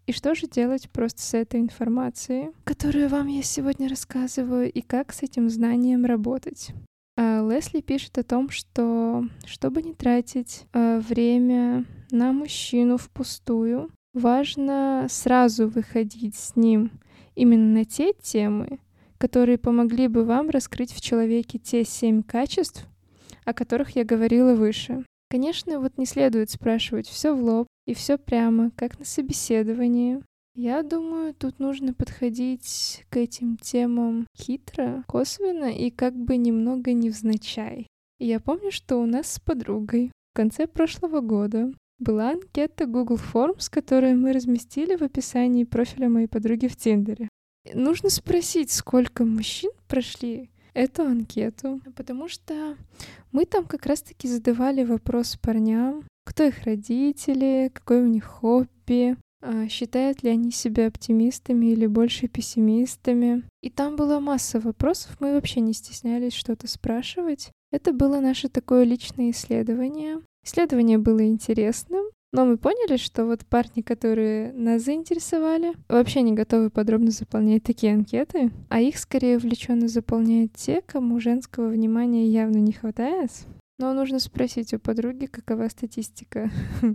И 0.07 0.13
что 0.13 0.37
же 0.37 0.47
делать 0.47 0.89
просто 0.91 1.21
с 1.21 1.35
этой 1.35 1.61
информацией, 1.61 2.51
которую 2.63 3.09
вам 3.09 3.27
я 3.27 3.43
сегодня 3.43 3.89
рассказываю, 3.89 4.71
и 4.71 4.81
как 4.81 5.13
с 5.13 5.23
этим 5.23 5.51
знанием 5.51 6.05
работать? 6.05 6.71
А, 7.17 7.45
Лесли 7.49 7.81
пишет 7.81 8.17
о 8.19 8.23
том, 8.23 8.51
что 8.51 9.25
чтобы 9.47 9.83
не 9.83 9.95
тратить 9.95 10.67
э, 10.73 11.01
время 11.01 11.85
на 12.13 12.33
мужчину 12.33 12.99
впустую, 12.99 13.91
важно 14.15 15.07
сразу 15.11 15.69
выходить 15.69 16.37
с 16.37 16.55
ним 16.55 16.93
именно 17.35 17.81
на 17.81 17.85
те 17.85 18.13
темы, 18.13 18.79
которые 19.19 19.59
помогли 19.59 20.07
бы 20.07 20.25
вам 20.25 20.51
раскрыть 20.51 20.93
в 20.93 21.01
человеке 21.01 21.59
те 21.59 21.85
семь 21.85 22.23
качеств, 22.23 22.87
о 23.45 23.53
которых 23.53 23.97
я 23.97 24.05
говорила 24.05 24.55
выше. 24.55 25.05
Конечно, 25.29 25.81
вот 25.81 25.99
не 25.99 26.07
следует 26.07 26.51
спрашивать 26.51 27.09
все 27.09 27.35
в 27.35 27.43
лоб 27.43 27.67
и 27.87 27.95
все 27.95 28.17
прямо, 28.19 28.71
как 28.77 28.99
на 28.99 29.05
собеседовании, 29.05 30.23
я 30.59 30.83
думаю, 30.83 31.35
тут 31.35 31.59
нужно 31.59 31.93
подходить 31.93 33.05
к 33.11 33.19
этим 33.19 33.59
темам 33.59 34.27
хитро, 34.35 35.05
косвенно 35.07 35.71
и 35.71 35.91
как 35.91 36.15
бы 36.15 36.39
немного 36.39 36.95
невзначай. 36.95 37.87
Я 38.19 38.41
помню, 38.41 38.73
что 38.73 38.97
у 38.97 39.05
нас 39.05 39.33
с 39.33 39.39
подругой 39.39 40.13
в 40.33 40.37
конце 40.37 40.67
прошлого 40.67 41.21
года 41.21 41.71
была 41.99 42.31
анкета 42.31 42.87
Google 42.87 43.19
Forms, 43.19 43.69
которую 43.71 44.19
мы 44.19 44.33
разместили 44.33 44.97
в 44.97 45.03
описании 45.03 45.65
профиля 45.65 46.09
моей 46.09 46.27
подруги 46.27 46.69
в 46.69 46.77
Тиндере. 46.77 47.29
Нужно 47.75 48.09
спросить, 48.09 48.71
сколько 48.71 49.27
мужчин 49.27 49.73
прошли 49.89 50.49
эту 50.77 51.05
анкету, 51.05 51.81
потому 51.97 52.29
что 52.29 52.77
мы 53.33 53.47
там 53.47 53.65
как 53.65 53.87
раз-таки 53.87 54.29
задавали 54.29 54.85
вопрос 54.85 55.39
парням, 55.41 56.05
кто 56.27 56.45
их 56.45 56.65
родители, 56.65 57.71
какое 57.73 58.03
у 58.03 58.07
них 58.07 58.25
хобби, 58.25 59.17
а, 59.43 59.69
считают 59.69 60.23
ли 60.23 60.31
они 60.31 60.51
себя 60.51 60.89
оптимистами 60.89 61.67
или 61.67 61.87
больше 61.87 62.29
пессимистами. 62.29 63.45
И 63.63 63.71
там 63.71 63.97
была 63.97 64.21
масса 64.21 64.61
вопросов, 64.61 65.17
мы 65.19 65.33
вообще 65.33 65.61
не 65.61 65.73
стеснялись 65.73 66.35
что-то 66.35 66.69
спрашивать. 66.69 67.51
Это 67.73 67.93
было 67.93 68.21
наше 68.21 68.51
такое 68.51 68.85
личное 68.85 69.31
исследование. 69.31 70.21
Исследование 70.45 70.99
было 70.99 71.27
интересным, 71.27 72.05
но 72.37 72.45
мы 72.45 72.59
поняли, 72.59 72.99
что 72.99 73.25
вот 73.25 73.47
парни, 73.47 73.81
которые 73.81 74.53
нас 74.53 74.83
заинтересовали, 74.83 75.73
вообще 75.89 76.21
не 76.21 76.35
готовы 76.35 76.69
подробно 76.69 77.11
заполнять 77.11 77.63
такие 77.63 77.95
анкеты, 77.95 78.51
а 78.69 78.79
их 78.79 78.99
скорее 78.99 79.39
увлеченно 79.39 79.89
заполняют 79.89 80.53
те, 80.53 80.83
кому 80.83 81.19
женского 81.19 81.69
внимания 81.69 82.27
явно 82.27 82.59
не 82.59 82.73
хватает. 82.73 83.31
Но 83.79 83.95
нужно 83.95 84.19
спросить 84.19 84.75
у 84.75 84.79
подруги, 84.79 85.25
какова 85.25 85.69
статистика. 85.71 86.51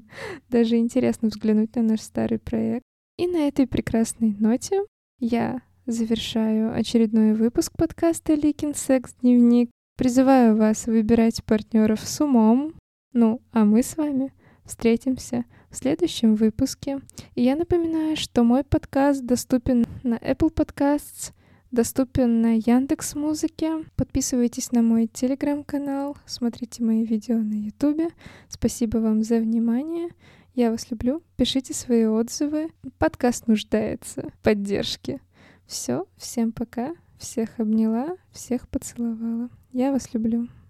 Даже 0.51 0.77
интересно 0.77 1.29
взглянуть 1.29 1.75
на 1.75 1.81
наш 1.81 2.01
старый 2.01 2.37
проект. 2.37 2.83
И 3.17 3.25
на 3.25 3.47
этой 3.47 3.65
прекрасной 3.65 4.35
ноте 4.37 4.83
я 5.17 5.63
завершаю 5.87 6.71
очередной 6.71 7.33
выпуск 7.33 7.73
подкаста 7.75 8.35
«Ликин 8.35 8.75
Секс-дневник». 8.75 9.71
Призываю 9.97 10.55
вас 10.55 10.85
выбирать 10.85 11.43
партнеров 11.45 12.01
с 12.01 12.21
умом. 12.21 12.75
Ну, 13.13 13.41
а 13.51 13.65
мы 13.65 13.81
с 13.81 13.97
вами 13.97 14.31
встретимся 14.65 15.45
в 15.69 15.77
следующем 15.77 16.35
выпуске. 16.35 16.99
И 17.35 17.43
я 17.43 17.55
напоминаю, 17.55 18.15
что 18.15 18.43
мой 18.43 18.63
подкаст 18.63 19.23
доступен 19.23 19.85
на 20.03 20.15
Apple 20.15 20.53
Podcasts, 20.53 21.33
доступен 21.71 22.41
на 22.41 22.57
Яндекс 22.57 23.15
Музыке. 23.15 23.85
Подписывайтесь 23.95 24.71
на 24.71 24.81
мой 24.81 25.07
телеграм-канал, 25.07 26.17
смотрите 26.25 26.83
мои 26.83 27.05
видео 27.05 27.37
на 27.37 27.53
ютубе. 27.53 28.09
Спасибо 28.49 28.97
вам 28.97 29.23
за 29.23 29.39
внимание. 29.39 30.09
Я 30.53 30.71
вас 30.71 30.91
люблю. 30.91 31.23
Пишите 31.37 31.73
свои 31.73 32.05
отзывы. 32.05 32.71
Подкаст 32.97 33.47
нуждается 33.47 34.29
в 34.29 34.43
поддержке. 34.43 35.21
Все, 35.65 36.05
всем 36.17 36.51
пока. 36.51 36.93
Всех 37.17 37.59
обняла, 37.59 38.17
всех 38.31 38.67
поцеловала. 38.67 39.49
Я 39.71 39.91
вас 39.91 40.13
люблю. 40.13 40.51